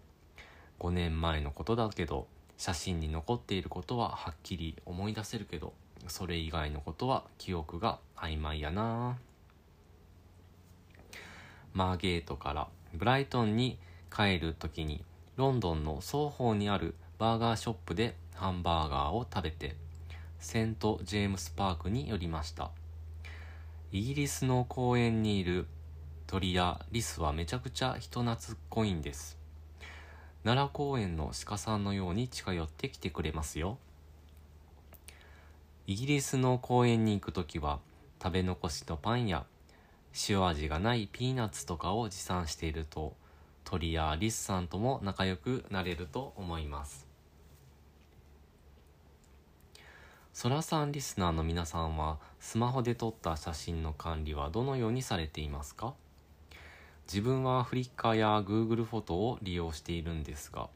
[0.79, 5.73] 5年前のことだけど写真に残っていることははっきり思い出せるけど
[6.07, 9.17] それ以外のことは記憶が曖昧やな。
[11.73, 13.79] マーゲートからブライトンに
[14.15, 15.03] 帰る時に
[15.37, 19.75] ロンドンの双方にあるバーガーショップでハンバーガーを食べて
[20.39, 22.71] セント・ジェームス・パークに寄りました。
[23.91, 25.67] イギリスの公園にいる
[26.25, 29.37] 鳥やリスはめちゃくちゃ人懐っこいんです。
[30.43, 33.77] 奈良公園の鹿さんのように近寄ってきてくれますよ。
[35.85, 37.77] イギリスの公園に行く時は
[38.23, 39.45] 食べ残しのパンや
[40.27, 43.15] 塩味がないピーナッツとかを持参していると
[43.69, 47.05] 鳥やリスさんとも仲良くなれると思います。
[50.31, 55.95] そらさんリスナーの皆さんはスマホで撮った写真の管理はどのようにされていますか？
[57.07, 60.69] 自分はフリッカーや Google フォトを利用しているんですが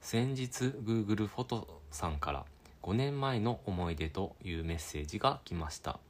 [0.00, 2.44] 先日 Google フォトさんから
[2.82, 6.00] 5年前の思い出というメッセージが来ました。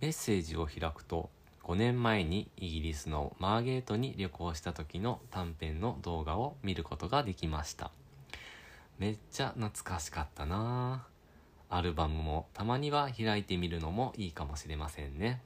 [0.00, 1.30] メッセージを開くと
[1.70, 7.92] 5年前にイギリスのマーゲートに旅行した時の短編の動画を見ることができました。
[8.98, 11.06] めっちゃ懐かしかったな。
[11.68, 15.42] アルバムもたまには開いてみるのもいいかもしれませんね。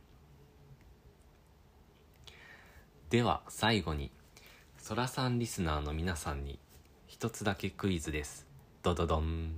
[3.11, 4.11] では最後に
[4.79, 6.59] そらさんリスナーの皆さんに
[7.07, 8.47] 一つだけクイズです。
[8.83, 9.53] ドドドン。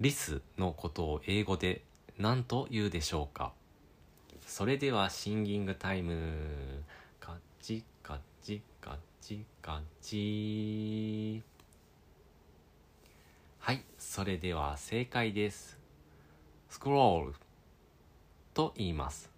[0.00, 1.84] リスのことを英語で
[2.18, 3.52] 何と言うでしょうか？
[4.56, 6.14] それではシンギングタイム。
[7.18, 11.42] カチカチカチカチ。
[13.58, 15.76] はいそれでは正解です。
[16.68, 17.34] スクロール。
[18.54, 19.28] と言います。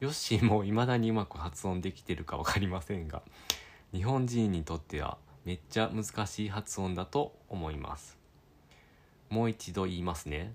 [0.00, 3.22] ヨッシーも未だにうまく発音できてるか分かりませんが
[3.92, 8.18] 日本人にとってはめっちゃ難しい発音だと思います。
[9.30, 10.52] もう一度言いますね。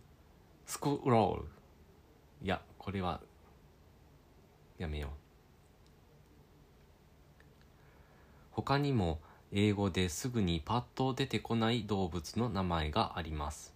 [0.65, 1.45] スクロール。
[2.43, 3.21] いやこれは
[4.77, 5.09] やめよう。
[8.51, 9.19] 他にも
[9.53, 13.73] 英語ですぐにパッと出てこない動物の名前があります。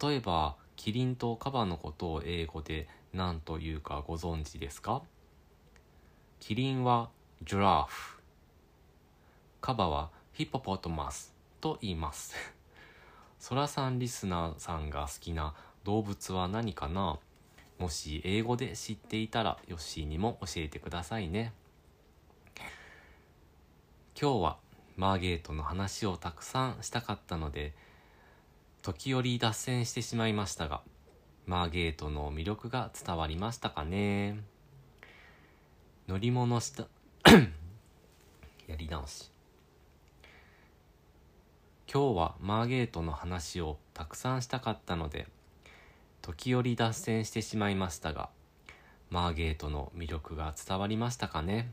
[0.00, 5.02] 例えばキリンとカバのことを英語で何というかご存知ですか？
[6.38, 7.10] キリンは
[7.42, 8.20] ジュラーフ。
[9.60, 12.36] カバはヒポポトマスと言います。
[13.40, 17.18] ソラさんリスナーさんが好きな動物は何かな？
[17.80, 21.54] もし英語で知っていたらヨッシーにも教えてくださいね。
[24.20, 24.56] 今日は
[24.98, 27.72] マーゲートの話をたくさんしたかったので
[28.82, 30.82] 時折脱線してしまいましたが
[31.46, 34.40] マーゲートの魅力が伝わりましたかね。
[36.06, 36.86] 乗り物した
[38.68, 39.30] やり直し。
[41.90, 45.28] 今日はマーゲートの話をたくさんしたかったので
[46.22, 48.28] 時折脱線してしまいましたが、
[49.10, 51.72] マーゲートの魅力が伝わりましたかね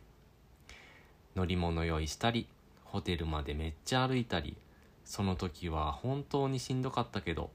[1.36, 2.48] 乗り物用意したり、
[2.84, 4.58] ホテルまでめっちゃ歩いたり、
[5.06, 7.52] その時は本当にしんどかったけど、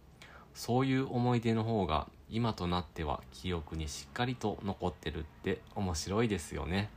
[0.55, 6.91] そういう思い出の方が今となっては記憶にしっかりと残ってるって面白いですよね。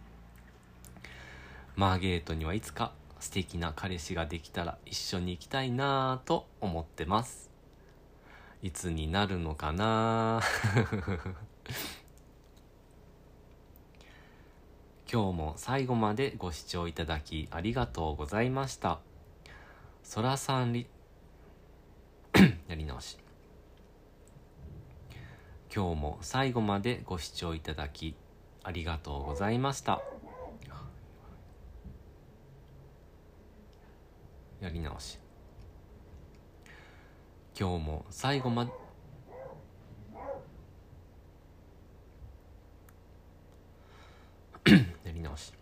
[1.75, 7.54] マーゲートにはいつか素敵な彼氏ができたら一緒に行きたいなぁと思ってます。
[8.65, 10.41] いつになるのかな？
[15.07, 19.01] 今日も最後までご視聴いただきありがとうございました。
[20.01, 20.87] そらさんり、
[22.67, 23.19] やり直し。
[25.71, 28.15] 今日も最後までご視聴いただき
[28.63, 30.01] ありがとうございました。
[34.59, 35.24] やり直し。
[37.57, 38.71] 今日も最後まで。
[45.05, 45.53] やり直し。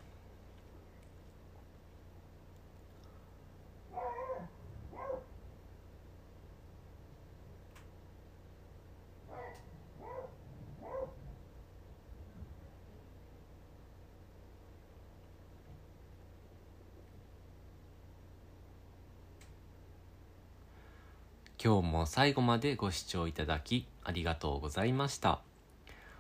[21.66, 25.40] 今日も最後までご視聴いただきありがとうございました。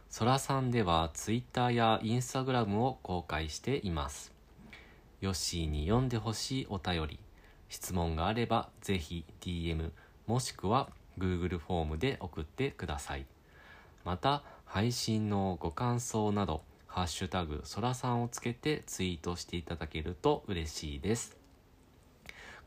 [0.09, 4.31] そらさんでは Twitter や Instagram を公開しています。
[5.19, 7.19] ヨッシーに読んでほしいお便り、
[7.67, 9.91] 質問があればぜひ DM
[10.27, 10.87] もしくは
[11.19, 13.25] Google フォームで送ってください。
[14.05, 21.42] また、配信のご感想など、ハッシュタグそらさんをつけてツイートしていただけると嬉しいです。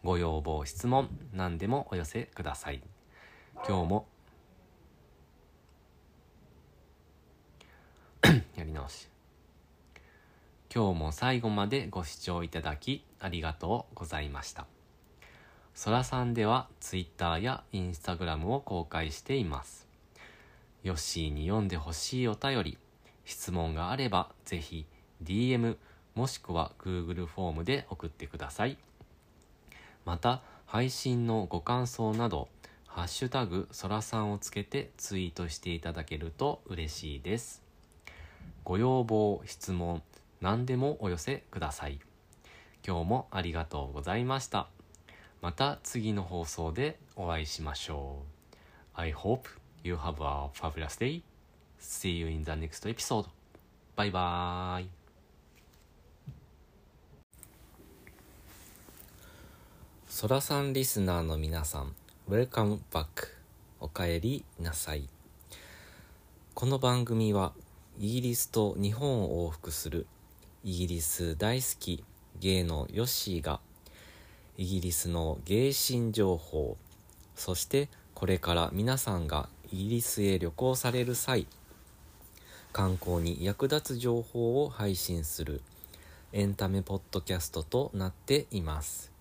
[0.07, 2.81] ご要望、質問、何でもお寄せください。
[3.67, 4.07] 今日も
[8.55, 9.09] やり直し。
[10.73, 14.69] 今日も最後までご視聴いただきありがとうございました。
[15.75, 19.89] そらさんでは Twitter や Instagram を公開しています。
[20.85, 22.79] ヨッシーに読んでほしいお便り、
[23.25, 24.87] 質問があればぜひ
[25.25, 25.77] DM
[26.15, 28.79] もしくは Google フォームで送ってください。
[30.07, 32.49] また、配信のご感想など、
[32.87, 37.63] ハッシュタグそらさんをつけてツイートしていただけると嬉しいです。
[38.65, 40.03] ご要望、質問、
[40.41, 42.01] 何でもお寄せください。
[42.87, 44.69] 今日もありがとうございました。
[45.43, 48.23] また次の放送でお会いしましょ
[48.55, 48.57] う。
[48.95, 49.49] I hope
[49.85, 51.23] you have a fabulous day.
[51.79, 53.27] See you in the next episode.
[53.97, 54.96] バイ
[60.17, 60.29] バーイ。
[60.29, 61.95] ソラさんリスナーの皆さん、
[62.29, 63.29] Welcome back.
[63.81, 65.09] おかえりなさい。
[66.55, 67.53] この番組は、
[67.99, 70.07] イギリスと日本を往復する、
[70.65, 72.03] イギリス大好き
[72.41, 73.61] ゲイのヨッシーが、
[74.57, 76.79] イギリスのゲイ新情報、
[77.35, 81.47] そしてこれから皆さんがイギリスへ旅行される際、
[82.73, 85.61] 観光に役立つ情報を配信する
[86.33, 89.16] エンタメポッドキャストとなっています。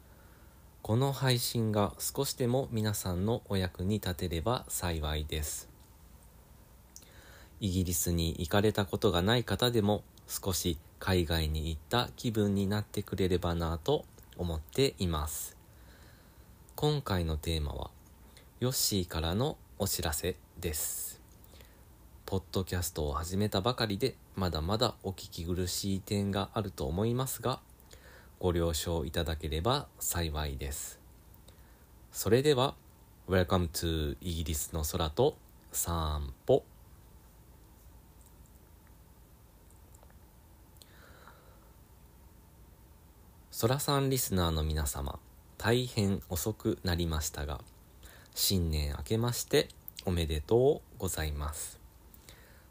[0.87, 5.67] この配信が少しでも皆さんのお役に立てれば幸いです。
[7.59, 14.05] イギリスに行かれたことがない方でも少し海外に行った気分になってくれればなと
[14.37, 15.57] 思っています。
[16.75, 17.89] 今回のテーマは
[18.59, 21.19] ヨッシーからのお知らせです。
[22.27, 27.59] ポッドキャストを始めたばかりでまだまだお聞き苦しい点があると思いますが
[28.45, 30.99] ご了承いただければ幸いです。
[32.11, 32.75] それでは、
[33.27, 35.35] Welcome to イギリスの空と
[35.71, 36.63] 散歩。
[43.59, 45.17] 空さんリスナーの皆様、
[45.57, 47.61] 大変遅くなりましたが、
[48.35, 49.69] 新年明けまして
[50.05, 51.79] おめでとうございます。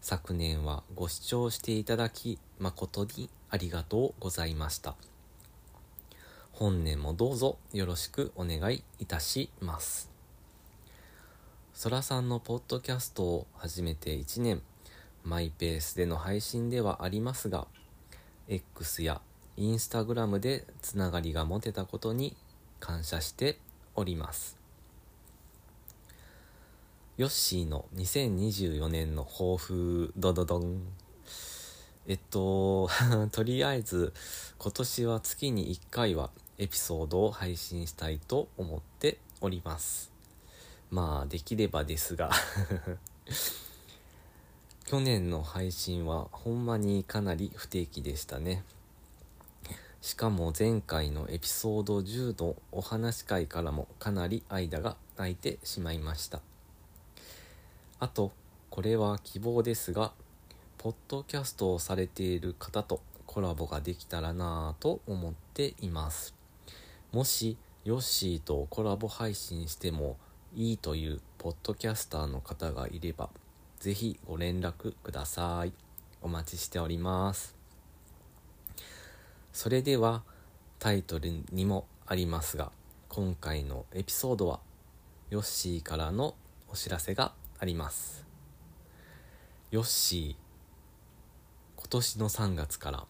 [0.00, 4.94] 昨年はご視聴していただき誠にありがとうございました。
[6.56, 10.08] 本年もどうぞよろしくお願いいたします。
[11.72, 14.62] そらさんのポッドキャストを始めて1年、
[15.24, 17.66] マイペースでの配信ではありますが、
[18.46, 19.20] X や
[19.56, 22.36] インスタグラムでつながりが持てたことに
[22.78, 23.58] 感謝して
[23.96, 24.56] おります。
[27.16, 30.82] ヨッシーの2024年の抱負、ドドドン。
[32.06, 32.88] えっと、
[33.32, 34.12] とりあえず、
[34.58, 40.12] 今年は月に1回はエピソードを配信したいと思っております。
[40.90, 42.30] まあ、できればですが
[44.86, 48.62] 去年の配信はほんまにかなり不定期でしたね。
[50.02, 56.42] しかも前回のエピソード10のお話会からもかなり間が空いてしまいました。
[57.98, 58.30] あと、
[58.68, 60.12] これは希望ですが、
[60.76, 66.33] ポッドキャストをされている方とコラボができたらなぁと思っています。
[67.14, 70.16] もし、ヨッシーとコラボ配信しても
[70.52, 73.30] いいというポッドキャスターの方がいれば、
[73.78, 75.72] ぜひご連絡ください。
[76.22, 77.54] お待ちしております。
[79.52, 80.24] それでは、
[80.80, 82.72] タイトルにもありますが、
[83.08, 84.58] 今回のエピソードは、
[85.30, 86.34] ヨッシーからの
[86.66, 88.26] お知らせがあります。
[89.70, 93.06] ヨッシー、今年の3月から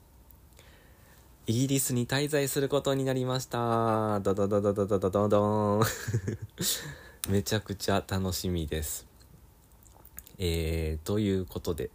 [1.47, 4.19] イギリスに滞在することになりました。
[4.21, 5.83] ドドドドドドドドドン。
[7.29, 9.07] めちゃくちゃ楽しみです。
[10.39, 11.91] えー、ということで、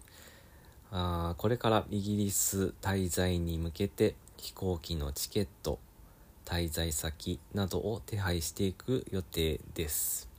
[0.91, 5.79] あこれからイギリス滞在に向けて飛行機のチケット、
[6.45, 10.29] 滞在先などを手配していく予定です。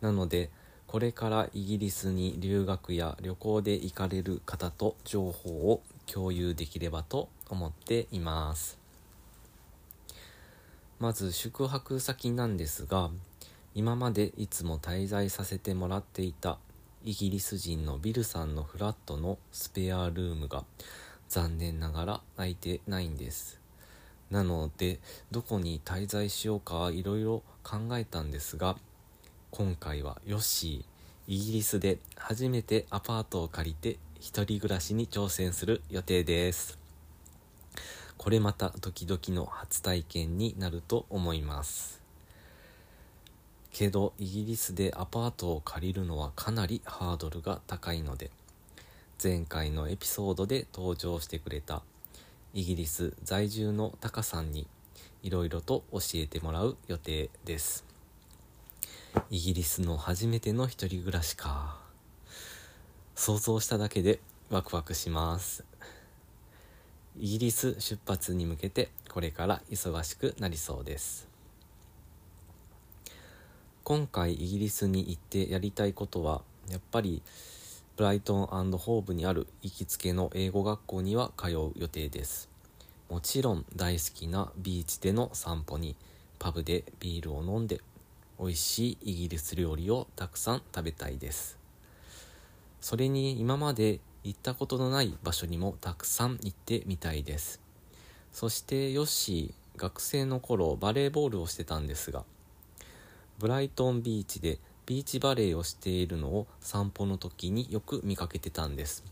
[0.00, 0.48] なので、
[0.86, 8.78] これからイギリスに留学や旅行で行かれる方と情報を共有できればと思います思っています。
[10.98, 13.10] まず宿泊先なんですが、
[13.74, 16.58] 今までいつも滞在させてもらっていた
[17.04, 20.64] イギリス人のビルさんのフラットのスペアルームが
[21.28, 23.60] 残念ながら空いてないんです。
[24.30, 24.98] なので、
[25.30, 28.76] どこに滞在しようかいろいろ考えたんですが、
[29.50, 36.87] 今回はヨッシー、イギリスで初めてアパートを借りて一人暮らしに挑戦する予定です。
[38.18, 42.02] これまたドキドキの初体験になると思います。
[43.72, 48.30] けどイギリスでアパートを借りるのはかなりハードルが高いので
[49.22, 51.82] 前回のエピソードで登場してくれた
[52.54, 54.66] イギリス在住のタカさんに
[55.22, 57.84] いろいろと教えてもらう予定です。
[59.30, 61.78] イギリスの初めての一人暮らしか。
[63.14, 65.64] 想像しただけでワクワクします。
[67.20, 71.28] イギリス出発に向けてこれから忙しくなりそうです。
[73.82, 77.22] 今回イギリスに行ってやりたいことはやっぱり
[77.96, 82.48] ブライトンホーブにある行きつけの英語学校には通う予定です。
[83.08, 85.96] もちろん大好きなビーチでの散歩に
[86.38, 87.80] パブでビールを飲んで
[88.38, 91.58] 美味しいイギリス料理をたくさん食べたいです。
[92.80, 97.60] それに今まで行ったことのない場所にもたくさん行ってみたいです
[98.32, 102.24] そしてヨッシー学生の頃バレーボールをしてたんですが
[103.38, 104.58] ブライトンビーチで
[104.88, 109.04] ビーチバレーをしているのを散歩の時によく見かけてたんです。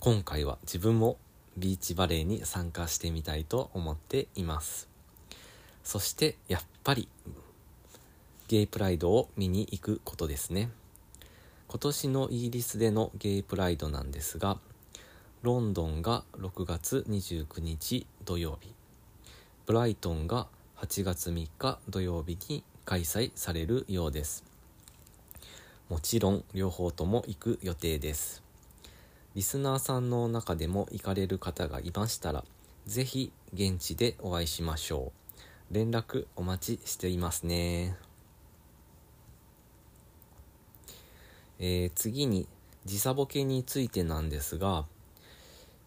[0.00, 1.16] 今回は自分も
[1.56, 4.86] ビーチバレーに参加してみたいと思っています。
[5.82, 7.08] そしてやっぱり
[8.46, 10.68] ゲイプライドを見に行くことですね。
[11.74, 14.58] 今年のイギリスでのゲイプライドなんですが、
[15.42, 18.72] ロンドンが6月29日土曜日、
[19.66, 20.46] ブライトンが
[20.76, 24.44] 8月3日土曜日に開催されるようです。
[25.88, 28.44] もちろん両方とも行く予定です。
[29.34, 32.44] リスナーさんの中でも行かれる方がいましたら、
[32.86, 35.10] ぜひ現地でお会いしましょ
[35.72, 35.74] う。
[35.74, 37.96] 連絡お待ちしていますね。
[41.66, 42.46] えー、次に
[42.84, 44.84] 時差ボケについてなんですが、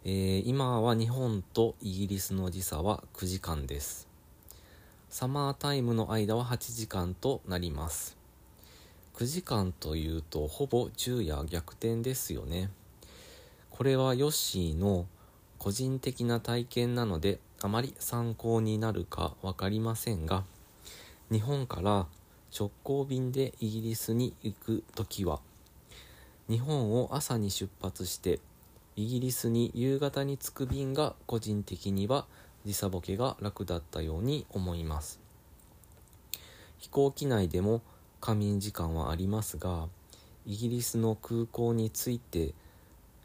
[0.06, 4.08] えー、今は日本とイギリスの時差は9時間です。
[5.08, 8.18] サマータイムの間は8時間となります。
[9.18, 12.72] 9時間というとほぼ昼夜逆転ですよね。
[13.70, 15.06] これはヨッシーの
[15.60, 20.44] 個人的な体験なのであまり参考になるか分かりませんが
[21.32, 22.08] 日本から
[22.58, 25.40] 直行便でイギリスに行く時は
[26.50, 28.40] 日本を朝に出発して
[28.96, 32.26] イギリスに夕方に着く便が個人的には
[32.66, 35.20] 時差ボケが楽だったように思います。
[36.78, 37.82] 飛行機内でも
[38.22, 39.88] 仮眠時間はありますが
[40.46, 42.54] イギリスの空港に着いて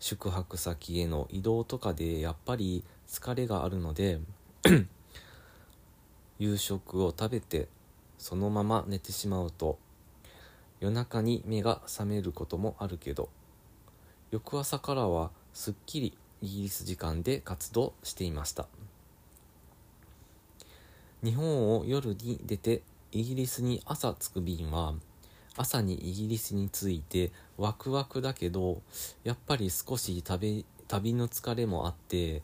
[0.01, 4.19] 宿泊先への移動とかでやっぱり疲れがあるので
[6.41, 7.69] 夕食を食べて
[8.19, 9.79] そのまま寝てしまうと
[10.83, 13.29] 夜中に目が覚めることもあるけど
[14.33, 18.67] 翌朝からはすっきりイギリス時間で活動していました。
[21.23, 24.95] 日本を夜に出てイギリスに朝着く便は
[25.57, 28.83] 朝にイギリスに着いてワクワクだけど
[29.23, 32.43] やっぱり少し旅旅の疲れもあって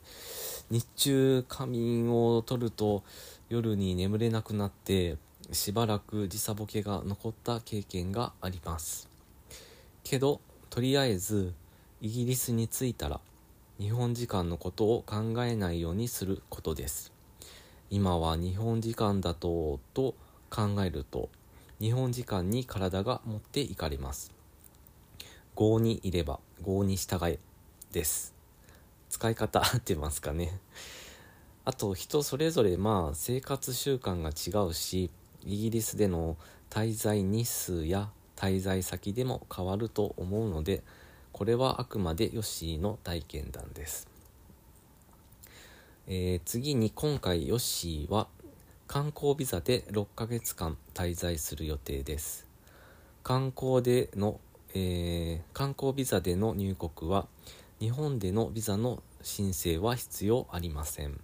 [0.69, 3.03] 日中仮眠を取ると
[3.49, 5.17] 夜に眠れなくなって
[5.51, 9.09] しばらく時差ボケが残った経験があります。
[10.03, 11.53] けどとりあえず
[12.01, 13.19] イギリスに着いたら
[13.79, 17.11] 日本時間のことを考えないようにすることです。
[17.89, 20.13] 今は日本時間だとと
[20.51, 21.29] 考えると
[21.79, 24.31] 日本時間に体が持っていかれます。
[25.55, 27.39] 合にいれば合に従え
[27.91, 28.35] です。
[29.09, 30.59] 使い方合ってますかね。
[31.65, 35.09] あと人それぞれまあ生活習慣が違うし
[35.49, 36.37] イギリスでの
[36.69, 40.83] 滞在日数や滞在先でも変わると思うので
[41.31, 44.07] これはあくまでヨッシーの体験談です。
[46.07, 48.27] えー、次に今回ヨッシーは
[48.87, 52.47] 観光ビザで6ヶ月間滞在する予定です。
[53.23, 54.39] 観光での、
[54.73, 57.27] えー、観光ビザでの入国は
[57.79, 61.19] 日本でのビザの申請は必要ありません。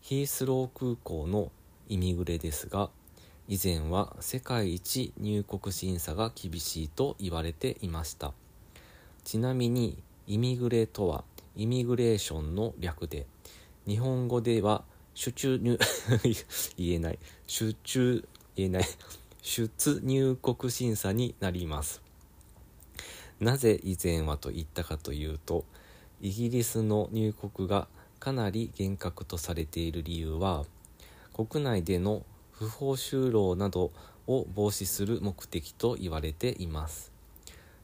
[0.00, 1.50] ヒースロー空港の
[1.88, 2.90] イミグレですが
[3.50, 8.34] 以前は世界一入国審査が厳しいと言われていました。
[9.24, 9.96] ちなみに
[10.26, 11.24] イミグレとは
[11.56, 13.26] イミグレーションの略で
[13.86, 14.84] 日本語では
[15.14, 15.78] 出入
[16.76, 17.18] 言えない。
[17.46, 18.84] 出中言えない。
[19.40, 22.02] 出入国審査になります。
[23.40, 25.64] なぜ以前はと言ったかというと
[26.20, 27.88] イギリスの入国が
[28.18, 30.66] かなり厳格とされている理由は
[31.32, 32.26] 国内での
[32.58, 33.92] 不法就労など
[34.26, 37.12] を防止する目的と言われています。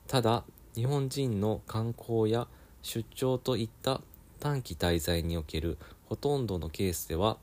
[0.09, 0.43] ただ
[0.75, 2.49] 日本人の観光や
[2.83, 4.01] 出張といった
[4.41, 7.39] 短期滞在におけるほとんどのケースでは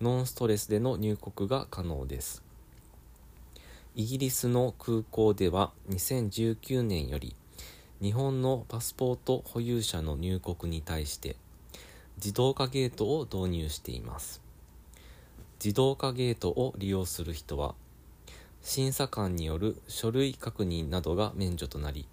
[0.00, 2.42] ノンストレスでの入国が可能です。
[3.96, 7.34] イギリスの空港では2019年より
[8.00, 11.34] 日本のパスポート保有者の入国に対して
[12.16, 14.39] 自動化ゲートを導入しています。
[15.62, 17.74] 自動化ゲートを利用する人は
[18.62, 22.08] 審査官による書類確認などが免除となり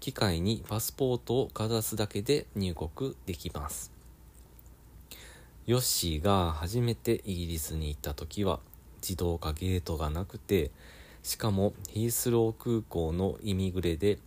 [0.00, 3.92] 機械にパスポートをかざすだけで入国できます。
[5.66, 8.58] ヨッシーが初めてイギリスに行った時は
[9.02, 10.72] 自動化ゲートがなくて
[11.22, 14.18] しかもヒースロー空港のイミグレで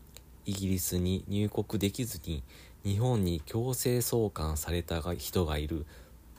[0.45, 2.43] イギリスに入国できずに
[2.85, 5.85] 日本に強制送還された人がいる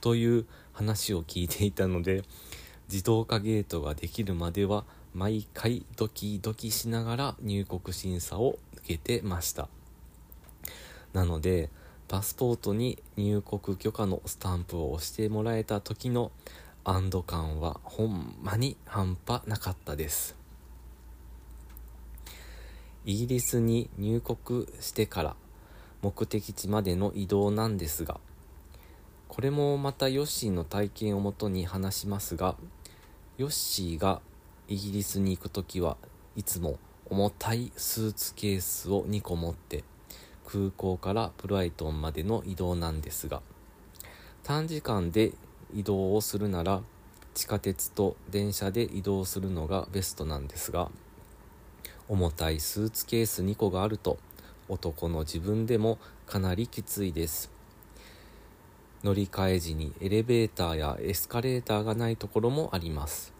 [0.01, 0.45] という
[0.75, 2.23] 話を聞いていたので
[2.89, 9.69] 自動化ゲートができるまでは毎回ドキドキしながら入国審査を受けてました。
[11.13, 11.69] なので
[12.07, 16.31] パスポートに入国許可のスタンプを押してもらえた時の
[16.83, 20.35] 安堵感はほんまに半端なかったです。
[23.05, 25.35] イギリスに入国してから
[26.01, 28.19] 目的地までの移動なんですが
[29.27, 32.55] これもまたヨッシーの体験をもとに話しますが、
[33.37, 34.21] ヨッシーが
[34.67, 35.97] イギリスに行く時は
[36.35, 36.77] いつも
[37.09, 39.83] 重たいスーツケースを2個持って
[40.45, 43.41] 空港からブライトンまでの移動なんですが、
[44.43, 45.33] 短時間で
[45.73, 46.81] 移動をするなら
[47.33, 50.89] 地下鉄と電車で移動するのがベストなんですが、
[52.07, 54.17] 重たいスーツケース2個があると
[54.69, 57.54] 男の自分でもかなりきついです。
[59.05, 63.33] 乗り換え時にエレベーターやエスカレーターがないところもあります。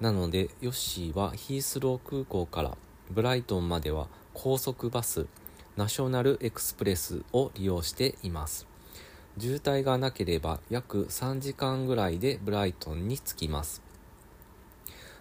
[0.00, 2.76] なので、ヨッシーはヒースロー空港から
[3.08, 5.28] ブライトンまでは高速バス、
[5.76, 8.66] ナショナルエクスプレスを利用しています。
[9.38, 13.82] 渋滞がなければ約3時間ぐらいでブライトンに着きます。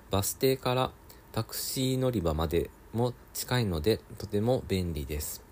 [0.10, 0.92] バス停から
[1.32, 5.44] タクシー乗り場までも近いのでとても便利です。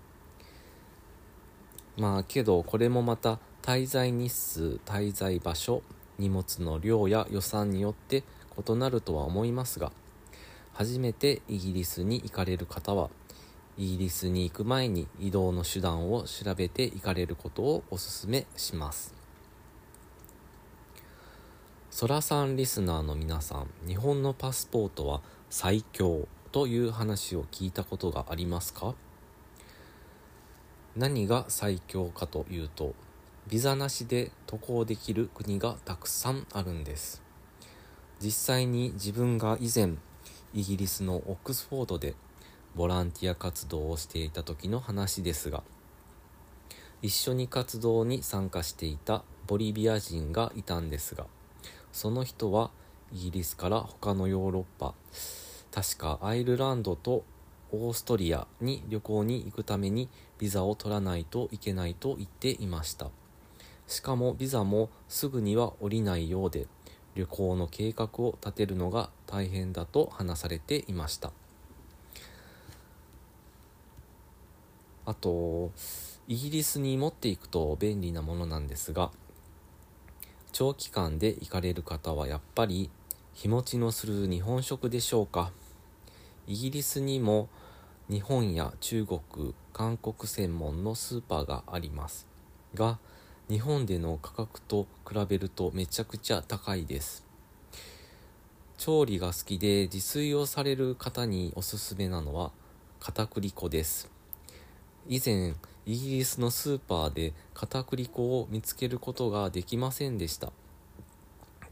[1.96, 5.82] まあけどこれもまた滞在日数、滞在場所、
[6.18, 8.22] 荷物の量や予算によって
[8.68, 9.90] 異なるとは思いますが、
[10.74, 13.08] 初めてイギリスに行かれる方は、
[13.78, 19.14] イギリスに行く前に移動の手段を調べて行かれることをお勧めします。
[21.90, 28.94] ソラさんリスナーの皆さん、日本のパスポートは最強という話を聞いたことがありますか？
[30.96, 32.94] 何が最強かというと、
[33.46, 37.22] ビザなしで渡航できる国がたくさんあるんです。
[38.18, 39.96] 実際に自分が以前、
[40.54, 42.14] イギリスのオックスフォードで
[42.74, 45.62] ボランティア活動をしていた時の話ですが、
[47.02, 51.26] 一緒に活動に参加していたボリビア人がいたんですが、
[51.92, 52.70] その人は
[53.12, 54.94] イギリスから他のヨーロッパ、
[55.70, 57.24] 確かアイルランドと
[57.72, 63.10] オーストリアに旅行に行くためにビザを取らないといけないと言っていました。
[63.86, 66.66] しかもビザもすぐには降りないようで、
[67.14, 71.32] 旅行の計画を立てるのが大変だと話されていました。
[75.06, 75.70] あと、
[76.26, 79.10] イギリスに持っていくと便利なものなんですが、
[80.52, 82.90] 長期間で行かれる方はやっぱり
[83.34, 85.52] 日持ちのする日本食でしょうか。
[86.46, 87.48] イギリスにも
[88.08, 89.20] 日本や中国、
[89.72, 92.26] 韓国専門のスーパーがあります
[92.74, 92.98] が、
[93.50, 97.24] 日本での価格と比べるとめちゃくちゃ高いです。
[98.78, 102.52] 調理が好きで自炊をされる方におすすめなのは
[103.00, 104.10] 片栗粉です。
[105.08, 110.50] 以前、イギリスのスーパーで片栗粉を見つけることができませんでした。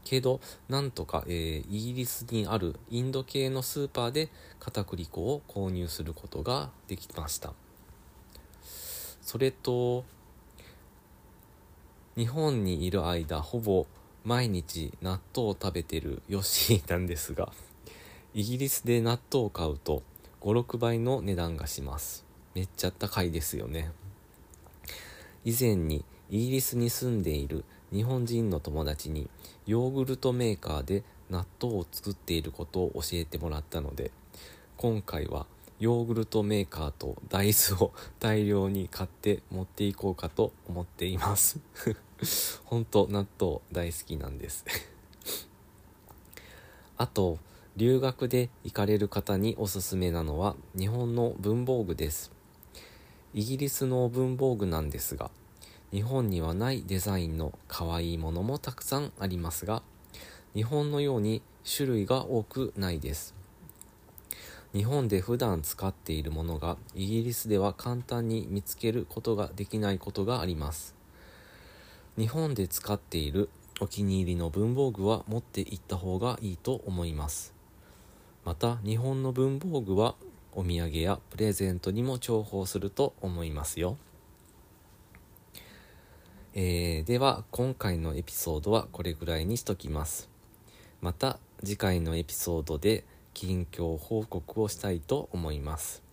[0.03, 7.53] けど、なんとか、えー、イギリスにあるインド系のスーパーで片栗粉を購入することができました。
[9.21, 10.05] それと、
[12.15, 13.87] 日本にいる間、ほぼ
[14.23, 17.51] 毎日納豆を食べてるヨッシーなんですが、
[18.35, 20.03] イギリスで納豆を買うと
[20.41, 22.23] 5、6倍の値段がします。
[22.53, 23.91] めっちゃ高いですよね。
[25.43, 29.27] 以前にイギリスに住んでいる日本人の友達に
[29.65, 34.11] ヨーグルトメーカーで納豆を作っていることを教えてもらったので
[34.77, 35.45] 今回は
[35.83, 41.59] ヨーグルトメーカーと大豆を 大量に買って持っていこうかと思っています。
[42.63, 44.63] 本当納豆大好きなんです。
[46.95, 47.37] あと
[47.75, 52.31] 留学で行かれる方におすすめなのは日本の文房具です。
[53.33, 55.31] イギリスの文房具なんですが
[55.91, 59.83] 日本にはないデザインの可愛いものもたくさんありますが、
[60.55, 63.42] 日本のように種類が多くないです。
[64.73, 70.95] 日本で普段使っているものがイギリスでは簡単に見つけることができないことがあります。
[72.17, 73.49] 日本で使っている
[73.79, 77.53] お気に入りの文房具は持っていった方がいいと思います。
[78.45, 80.15] また日本の文房具は
[80.53, 83.97] お土産やプレゼントにも重宝すると思いますよ。
[86.55, 90.29] えー、では今回のエピソードはこれぐらいにしときます。
[90.99, 96.03] また次回のエピソードで近況報告をしたいと思います。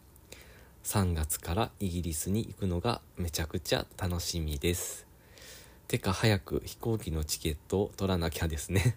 [0.85, 5.07] 3月からイギリスに行くのがめちゃくちゃ楽しみです。
[5.87, 8.97] てか早く飛行機のチケットを取らなきゃですね。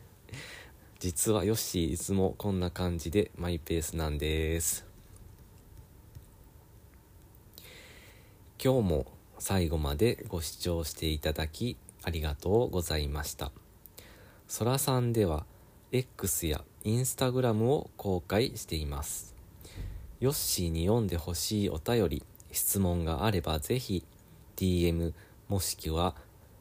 [1.00, 4.86] 実はヨッシーいつもこんな感じでマイペースなんです。
[8.64, 9.06] 今日も
[9.40, 13.52] 最後までご視聴していただきありがとうございました。
[14.48, 15.46] そらさんでは
[15.96, 19.36] X や Instagram を公開しています。
[20.20, 24.04] ヨッシーに読んでほしいお便り、質問があればぜひ
[24.56, 25.14] DM
[25.50, 26.16] もしくは、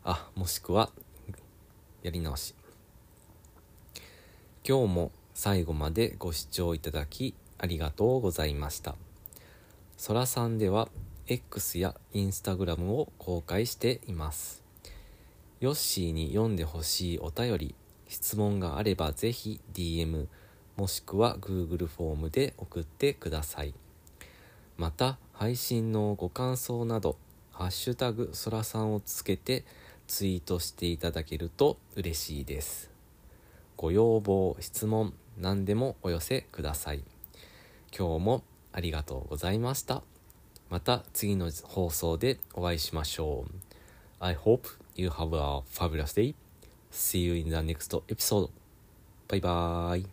[0.05, 0.91] あ、もしくは
[2.03, 2.55] やり直し。
[4.69, 8.97] 今日も最後までご視聴いただきありがとうございました。
[9.97, 10.91] そらさんでは
[11.27, 14.63] X や Instagram を公開しています。
[15.61, 17.75] ヨッシーに読んでほしいお便り、
[18.13, 20.27] 質問があればぜひ DM
[20.77, 23.75] もしくは Google フォームで送ってください。
[24.77, 27.17] また、配信のご感想など、
[27.53, 29.65] ハッシュタグそらさんをつけて
[30.07, 32.91] ツイートしていただけると嬉しいです。
[33.77, 37.03] ご要望、質問、何でもお寄せください。
[37.97, 38.43] 今日も
[38.73, 40.03] ありがとうございました。
[40.69, 43.55] また次の放送でお会いしましょう。
[44.21, 46.42] I hope you have a fabulous day.
[46.93, 48.51] See you in the next episode.
[49.29, 50.07] バイバーイ